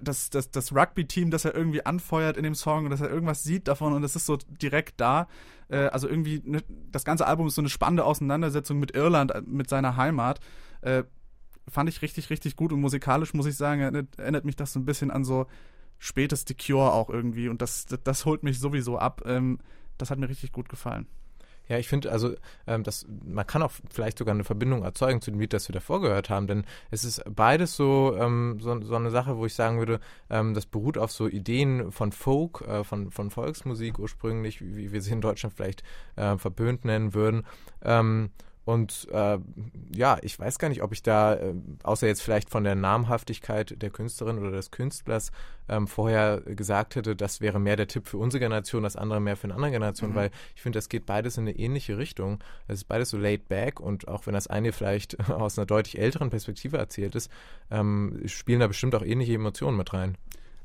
das, 0.00 0.30
das, 0.30 0.50
das 0.50 0.74
Rugby-Team, 0.74 1.30
das 1.30 1.44
er 1.44 1.54
irgendwie 1.54 1.84
anfeuert 1.84 2.36
in 2.36 2.44
dem 2.44 2.54
Song 2.54 2.84
und 2.84 2.90
dass 2.90 3.00
er 3.00 3.10
irgendwas 3.10 3.42
sieht 3.42 3.68
davon 3.68 3.92
und 3.92 4.02
das 4.02 4.16
ist 4.16 4.26
so 4.26 4.36
direkt 4.36 5.00
da. 5.00 5.28
Äh, 5.68 5.86
also 5.86 6.08
irgendwie, 6.08 6.42
ne, 6.44 6.62
das 6.90 7.04
ganze 7.04 7.26
Album 7.26 7.46
ist 7.46 7.54
so 7.54 7.60
eine 7.60 7.68
spannende 7.68 8.04
Auseinandersetzung 8.04 8.78
mit 8.78 8.94
Irland, 8.94 9.32
äh, 9.32 9.42
mit 9.44 9.68
seiner 9.68 9.96
Heimat. 9.96 10.40
Äh, 10.80 11.04
fand 11.68 11.88
ich 11.88 12.02
richtig, 12.02 12.30
richtig 12.30 12.56
gut 12.56 12.72
und 12.72 12.80
musikalisch 12.80 13.34
muss 13.34 13.46
ich 13.46 13.56
sagen, 13.56 13.80
erinnert, 13.80 14.18
erinnert 14.18 14.44
mich 14.44 14.56
das 14.56 14.72
so 14.72 14.80
ein 14.80 14.84
bisschen 14.84 15.10
an 15.10 15.24
so 15.24 15.46
spätes 15.98 16.44
The 16.46 16.54
Cure 16.54 16.92
auch 16.92 17.08
irgendwie 17.08 17.48
und 17.48 17.62
das, 17.62 17.86
das, 17.86 18.02
das 18.02 18.24
holt 18.24 18.42
mich 18.42 18.58
sowieso 18.58 18.98
ab. 18.98 19.22
Ähm, 19.26 19.58
das 19.98 20.10
hat 20.10 20.18
mir 20.18 20.28
richtig 20.28 20.52
gut 20.52 20.68
gefallen. 20.68 21.06
Ja, 21.68 21.78
ich 21.78 21.88
finde, 21.88 22.12
also 22.12 22.34
ähm, 22.66 22.82
das, 22.82 23.06
man 23.24 23.46
kann 23.46 23.62
auch 23.62 23.72
vielleicht 23.90 24.18
sogar 24.18 24.34
eine 24.34 24.44
Verbindung 24.44 24.82
erzeugen 24.82 25.20
zu 25.22 25.30
dem 25.30 25.40
Lied, 25.40 25.52
das 25.52 25.68
wir 25.68 25.72
davor 25.72 26.00
gehört 26.00 26.28
haben, 26.28 26.46
denn 26.46 26.64
es 26.90 27.04
ist 27.04 27.22
beides 27.28 27.74
so, 27.74 28.14
ähm, 28.18 28.58
so, 28.60 28.80
so 28.82 28.96
eine 28.96 29.10
Sache, 29.10 29.38
wo 29.38 29.46
ich 29.46 29.54
sagen 29.54 29.78
würde, 29.78 30.00
ähm, 30.28 30.54
das 30.54 30.66
beruht 30.66 30.98
auf 30.98 31.10
so 31.10 31.26
Ideen 31.26 31.90
von 31.90 32.12
Folk, 32.12 32.60
äh, 32.62 32.84
von, 32.84 33.10
von 33.10 33.30
Volksmusik 33.30 33.98
ursprünglich, 33.98 34.60
wie, 34.60 34.92
wir 34.92 35.00
sie 35.00 35.12
in 35.12 35.20
Deutschland 35.20 35.54
vielleicht 35.54 35.82
äh, 36.16 36.36
verböhnt 36.36 36.84
nennen 36.84 37.14
würden. 37.14 37.46
Und 38.64 39.08
äh, 39.12 39.38
ja, 39.94 40.18
ich 40.22 40.38
weiß 40.38 40.58
gar 40.58 40.68
nicht, 40.68 40.82
ob 40.82 40.92
ich 40.92 41.02
da, 41.02 41.34
äh, 41.34 41.54
außer 41.82 42.06
jetzt 42.06 42.22
vielleicht 42.22 42.48
von 42.48 42.64
der 42.64 42.74
Namhaftigkeit 42.74 43.80
der 43.82 43.90
Künstlerin 43.90 44.38
oder 44.38 44.50
des 44.50 44.70
Künstlers, 44.70 45.32
ähm, 45.68 45.86
vorher 45.86 46.40
gesagt 46.40 46.96
hätte, 46.96 47.14
das 47.14 47.40
wäre 47.40 47.58
mehr 47.60 47.76
der 47.76 47.88
Tipp 47.88 48.08
für 48.08 48.18
unsere 48.18 48.40
Generation, 48.40 48.82
das 48.82 48.96
andere 48.96 49.20
mehr 49.20 49.36
für 49.36 49.44
eine 49.44 49.54
andere 49.54 49.70
Generation, 49.72 50.10
mhm. 50.10 50.14
weil 50.14 50.30
ich 50.54 50.62
finde, 50.62 50.78
das 50.78 50.88
geht 50.88 51.04
beides 51.06 51.36
in 51.36 51.44
eine 51.44 51.56
ähnliche 51.56 51.98
Richtung. 51.98 52.42
Es 52.66 52.78
ist 52.80 52.84
beides 52.84 53.10
so 53.10 53.18
laid 53.18 53.48
back 53.48 53.80
und 53.80 54.08
auch 54.08 54.26
wenn 54.26 54.34
das 54.34 54.46
eine 54.46 54.72
vielleicht 54.72 55.30
aus 55.30 55.58
einer 55.58 55.66
deutlich 55.66 55.98
älteren 55.98 56.30
Perspektive 56.30 56.78
erzählt 56.78 57.14
ist, 57.14 57.30
ähm, 57.70 58.22
spielen 58.26 58.60
da 58.60 58.66
bestimmt 58.66 58.94
auch 58.94 59.02
ähnliche 59.02 59.34
Emotionen 59.34 59.76
mit 59.76 59.92
rein 59.92 60.16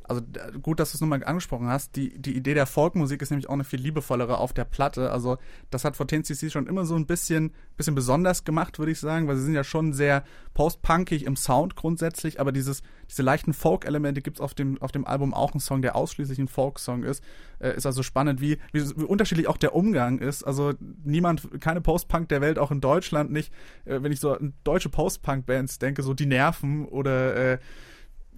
also 0.09 0.23
gut, 0.61 0.79
dass 0.79 0.91
du 0.91 0.95
es 0.95 1.01
nochmal 1.01 1.23
angesprochen 1.23 1.67
hast, 1.67 1.95
die, 1.95 2.19
die 2.19 2.35
Idee 2.35 2.55
der 2.55 2.65
Folkmusik 2.65 3.21
ist 3.21 3.29
nämlich 3.29 3.47
auch 3.47 3.53
eine 3.53 3.63
viel 3.63 3.79
liebevollere 3.79 4.39
auf 4.39 4.53
der 4.53 4.65
Platte. 4.65 5.11
Also 5.11 5.37
das 5.69 5.85
hat 5.85 5.95
14cc 5.95 6.49
schon 6.49 6.65
immer 6.65 6.85
so 6.85 6.95
ein 6.95 7.05
bisschen, 7.05 7.53
bisschen 7.77 7.93
besonders 7.93 8.43
gemacht, 8.43 8.79
würde 8.79 8.91
ich 8.91 8.99
sagen, 8.99 9.27
weil 9.27 9.37
sie 9.37 9.43
sind 9.43 9.53
ja 9.53 9.63
schon 9.63 9.93
sehr 9.93 10.23
post-punkig 10.55 11.25
im 11.25 11.35
Sound 11.35 11.75
grundsätzlich, 11.75 12.39
aber 12.39 12.51
dieses, 12.51 12.81
diese 13.09 13.21
leichten 13.21 13.53
Folk-Elemente 13.53 14.21
gibt 14.21 14.37
es 14.37 14.41
auf 14.41 14.55
dem, 14.55 14.81
auf 14.81 14.91
dem 14.91 15.05
Album 15.05 15.33
auch 15.33 15.53
einen 15.53 15.59
Song, 15.59 15.83
der 15.83 15.95
ausschließlich 15.95 16.39
ein 16.39 16.47
Folk-Song 16.47 17.03
ist. 17.03 17.23
Äh, 17.59 17.75
ist 17.75 17.85
also 17.85 18.01
spannend, 18.01 18.41
wie, 18.41 18.57
wie, 18.71 18.89
wie, 18.97 19.03
unterschiedlich 19.03 19.47
auch 19.47 19.57
der 19.57 19.75
Umgang 19.75 20.17
ist. 20.17 20.43
Also 20.43 20.73
niemand, 21.03 21.61
keine 21.61 21.81
Post-Punk 21.81 22.29
der 22.29 22.41
Welt, 22.41 22.57
auch 22.57 22.71
in 22.71 22.81
Deutschland 22.81 23.31
nicht, 23.31 23.53
äh, 23.85 24.01
wenn 24.01 24.11
ich 24.11 24.19
so 24.19 24.33
an 24.33 24.53
deutsche 24.63 24.89
Post-Punk-Bands 24.89 25.77
denke, 25.77 26.01
so 26.01 26.15
die 26.15 26.25
Nerven 26.25 26.85
oder 26.85 27.35
äh, 27.35 27.57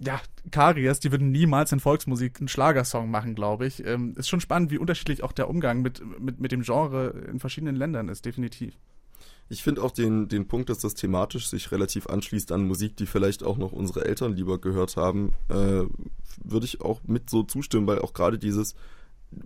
ja, 0.03 0.19
Karies, 0.49 0.99
die 0.99 1.11
würden 1.11 1.31
niemals 1.31 1.71
in 1.71 1.79
Volksmusik 1.79 2.39
einen 2.39 2.47
Schlagersong 2.47 3.11
machen, 3.11 3.35
glaube 3.35 3.67
ich. 3.67 3.85
Ähm, 3.85 4.15
ist 4.17 4.29
schon 4.29 4.41
spannend, 4.41 4.71
wie 4.71 4.79
unterschiedlich 4.79 5.23
auch 5.23 5.31
der 5.31 5.49
Umgang 5.49 5.81
mit, 5.81 6.01
mit, 6.19 6.39
mit 6.39 6.51
dem 6.51 6.63
Genre 6.63 7.09
in 7.29 7.39
verschiedenen 7.39 7.75
Ländern 7.75 8.09
ist, 8.09 8.25
definitiv. 8.25 8.73
Ich 9.49 9.63
finde 9.63 9.83
auch 9.83 9.91
den, 9.91 10.27
den 10.27 10.47
Punkt, 10.47 10.69
dass 10.69 10.79
das 10.79 10.95
thematisch 10.95 11.47
sich 11.47 11.71
relativ 11.71 12.07
anschließt 12.07 12.51
an 12.51 12.67
Musik, 12.67 12.95
die 12.95 13.05
vielleicht 13.05 13.43
auch 13.43 13.57
noch 13.57 13.73
unsere 13.73 14.05
Eltern 14.05 14.33
lieber 14.33 14.59
gehört 14.59 14.95
haben, 14.95 15.33
äh, 15.49 15.83
würde 16.43 16.65
ich 16.65 16.81
auch 16.81 17.01
mit 17.05 17.29
so 17.29 17.43
zustimmen, 17.43 17.85
weil 17.85 17.99
auch 17.99 18.13
gerade 18.13 18.39
dieses 18.39 18.75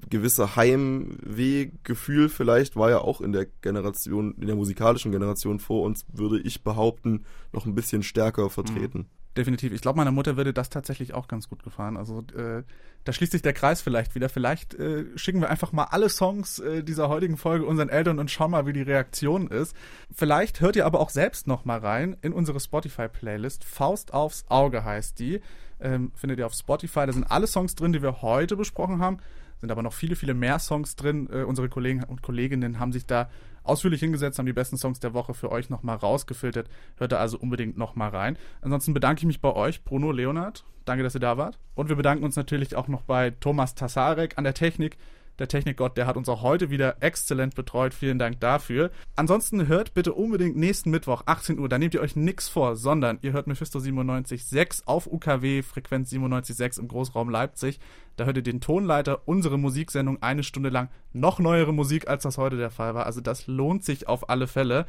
gewisse 0.09 0.55
Heimwehgefühl 0.55 2.29
vielleicht 2.29 2.75
war 2.75 2.89
ja 2.89 2.99
auch 2.99 3.19
in 3.21 3.33
der 3.33 3.45
Generation, 3.61 4.35
in 4.39 4.47
der 4.47 4.55
musikalischen 4.55 5.11
Generation 5.11 5.59
vor 5.59 5.83
uns, 5.83 6.05
würde 6.13 6.39
ich 6.39 6.63
behaupten, 6.63 7.25
noch 7.51 7.65
ein 7.65 7.75
bisschen 7.75 8.03
stärker 8.03 8.49
vertreten. 8.49 8.99
Mhm 8.99 9.24
definitiv. 9.37 9.73
Ich 9.73 9.81
glaube, 9.81 9.97
meiner 9.97 10.11
Mutter 10.11 10.37
würde 10.37 10.53
das 10.53 10.69
tatsächlich 10.69 11.13
auch 11.13 11.27
ganz 11.27 11.49
gut 11.49 11.63
gefallen. 11.63 11.97
Also 11.97 12.19
äh, 12.35 12.63
da 13.03 13.13
schließt 13.13 13.31
sich 13.31 13.41
der 13.41 13.53
Kreis 13.53 13.81
vielleicht 13.81 14.15
wieder. 14.15 14.29
Vielleicht 14.29 14.73
äh, 14.73 15.05
schicken 15.15 15.41
wir 15.41 15.49
einfach 15.49 15.71
mal 15.71 15.85
alle 15.85 16.09
Songs 16.09 16.59
äh, 16.59 16.83
dieser 16.83 17.09
heutigen 17.09 17.37
Folge 17.37 17.65
unseren 17.65 17.89
Eltern 17.89 18.19
und 18.19 18.31
schauen 18.31 18.51
mal, 18.51 18.65
wie 18.65 18.73
die 18.73 18.81
Reaktion 18.81 19.47
ist. 19.47 19.75
Vielleicht 20.13 20.59
hört 20.61 20.75
ihr 20.75 20.85
aber 20.85 20.99
auch 20.99 21.09
selbst 21.09 21.47
noch 21.47 21.65
mal 21.65 21.79
rein 21.79 22.17
in 22.21 22.33
unsere 22.33 22.59
Spotify-Playlist. 22.59 23.63
Faust 23.63 24.13
aufs 24.13 24.45
Auge 24.49 24.83
heißt 24.83 25.19
die. 25.19 25.41
Ähm, 25.79 26.11
findet 26.15 26.39
ihr 26.39 26.45
auf 26.45 26.53
Spotify. 26.53 27.05
Da 27.05 27.13
sind 27.13 27.29
alle 27.29 27.47
Songs 27.47 27.75
drin, 27.75 27.93
die 27.93 28.01
wir 28.01 28.21
heute 28.21 28.55
besprochen 28.55 28.99
haben. 28.99 29.17
Sind 29.59 29.71
aber 29.71 29.83
noch 29.83 29.93
viele, 29.93 30.15
viele 30.15 30.33
mehr 30.33 30.59
Songs 30.59 30.95
drin. 30.95 31.29
Äh, 31.31 31.43
unsere 31.43 31.69
Kollegen 31.69 32.03
und 32.03 32.21
Kolleginnen 32.21 32.79
haben 32.79 32.91
sich 32.91 33.05
da 33.05 33.29
ausführlich 33.63 33.99
hingesetzt, 33.99 34.37
haben 34.37 34.45
die 34.45 34.53
besten 34.53 34.77
Songs 34.77 34.99
der 34.99 35.13
Woche 35.13 35.33
für 35.33 35.51
euch 35.51 35.69
nochmal 35.69 35.97
rausgefiltert. 35.97 36.69
Hört 36.97 37.11
da 37.11 37.17
also 37.17 37.37
unbedingt 37.37 37.77
nochmal 37.77 38.09
rein. 38.09 38.37
Ansonsten 38.61 38.93
bedanke 38.93 39.19
ich 39.19 39.25
mich 39.25 39.41
bei 39.41 39.53
euch, 39.53 39.83
Bruno, 39.83 40.11
Leonard. 40.11 40.65
Danke, 40.85 41.03
dass 41.03 41.15
ihr 41.15 41.19
da 41.19 41.37
wart. 41.37 41.57
Und 41.73 41.89
wir 41.89 41.95
bedanken 41.95 42.23
uns 42.23 42.35
natürlich 42.35 42.75
auch 42.75 42.87
noch 42.87 43.01
bei 43.01 43.31
Thomas 43.31 43.75
Tassarek 43.75 44.37
an 44.37 44.43
der 44.43 44.53
Technik 44.53 44.97
der 45.39 45.47
Technikgott, 45.47 45.97
der 45.97 46.07
hat 46.07 46.17
uns 46.17 46.29
auch 46.29 46.41
heute 46.41 46.69
wieder 46.69 46.97
exzellent 47.01 47.55
betreut. 47.55 47.93
Vielen 47.93 48.19
Dank 48.19 48.39
dafür. 48.39 48.91
Ansonsten 49.15 49.67
hört 49.67 49.93
bitte 49.93 50.13
unbedingt 50.13 50.55
nächsten 50.55 50.91
Mittwoch, 50.91 51.23
18 51.25 51.59
Uhr, 51.59 51.69
da 51.69 51.77
nehmt 51.77 51.93
ihr 51.93 52.01
euch 52.01 52.15
nichts 52.15 52.47
vor, 52.47 52.75
sondern 52.75 53.19
ihr 53.21 53.33
hört 53.33 53.47
Mephisto 53.47 53.79
97.6 53.79 54.83
auf 54.85 55.07
UKW, 55.07 55.61
Frequenz 55.61 56.11
97.6 56.11 56.79
im 56.79 56.87
Großraum 56.87 57.29
Leipzig. 57.29 57.79
Da 58.15 58.25
hört 58.25 58.37
ihr 58.37 58.43
den 58.43 58.61
Tonleiter, 58.61 59.21
unsere 59.25 59.57
Musiksendung 59.57 60.21
eine 60.21 60.43
Stunde 60.43 60.69
lang. 60.69 60.89
Noch 61.13 61.39
neuere 61.39 61.73
Musik, 61.73 62.07
als 62.07 62.23
das 62.23 62.37
heute 62.37 62.57
der 62.57 62.71
Fall 62.71 62.95
war. 62.95 63.05
Also 63.05 63.21
das 63.21 63.47
lohnt 63.47 63.83
sich 63.83 64.07
auf 64.07 64.29
alle 64.29 64.47
Fälle. 64.47 64.85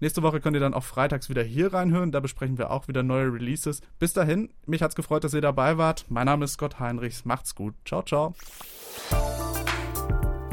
Nächste 0.00 0.22
Woche 0.22 0.40
könnt 0.40 0.56
ihr 0.56 0.60
dann 0.60 0.72
auch 0.72 0.82
freitags 0.82 1.28
wieder 1.28 1.42
hier 1.42 1.74
reinhören. 1.74 2.10
Da 2.10 2.20
besprechen 2.20 2.56
wir 2.56 2.70
auch 2.70 2.88
wieder 2.88 3.02
neue 3.02 3.32
Releases. 3.32 3.82
Bis 3.98 4.14
dahin, 4.14 4.48
mich 4.66 4.82
hat's 4.82 4.94
gefreut, 4.94 5.24
dass 5.24 5.34
ihr 5.34 5.42
dabei 5.42 5.76
wart. 5.76 6.06
Mein 6.08 6.24
Name 6.24 6.46
ist 6.46 6.52
Scott 6.52 6.80
Heinrichs. 6.80 7.26
Macht's 7.26 7.54
gut. 7.54 7.74
Ciao, 7.84 8.02
ciao. 8.02 8.34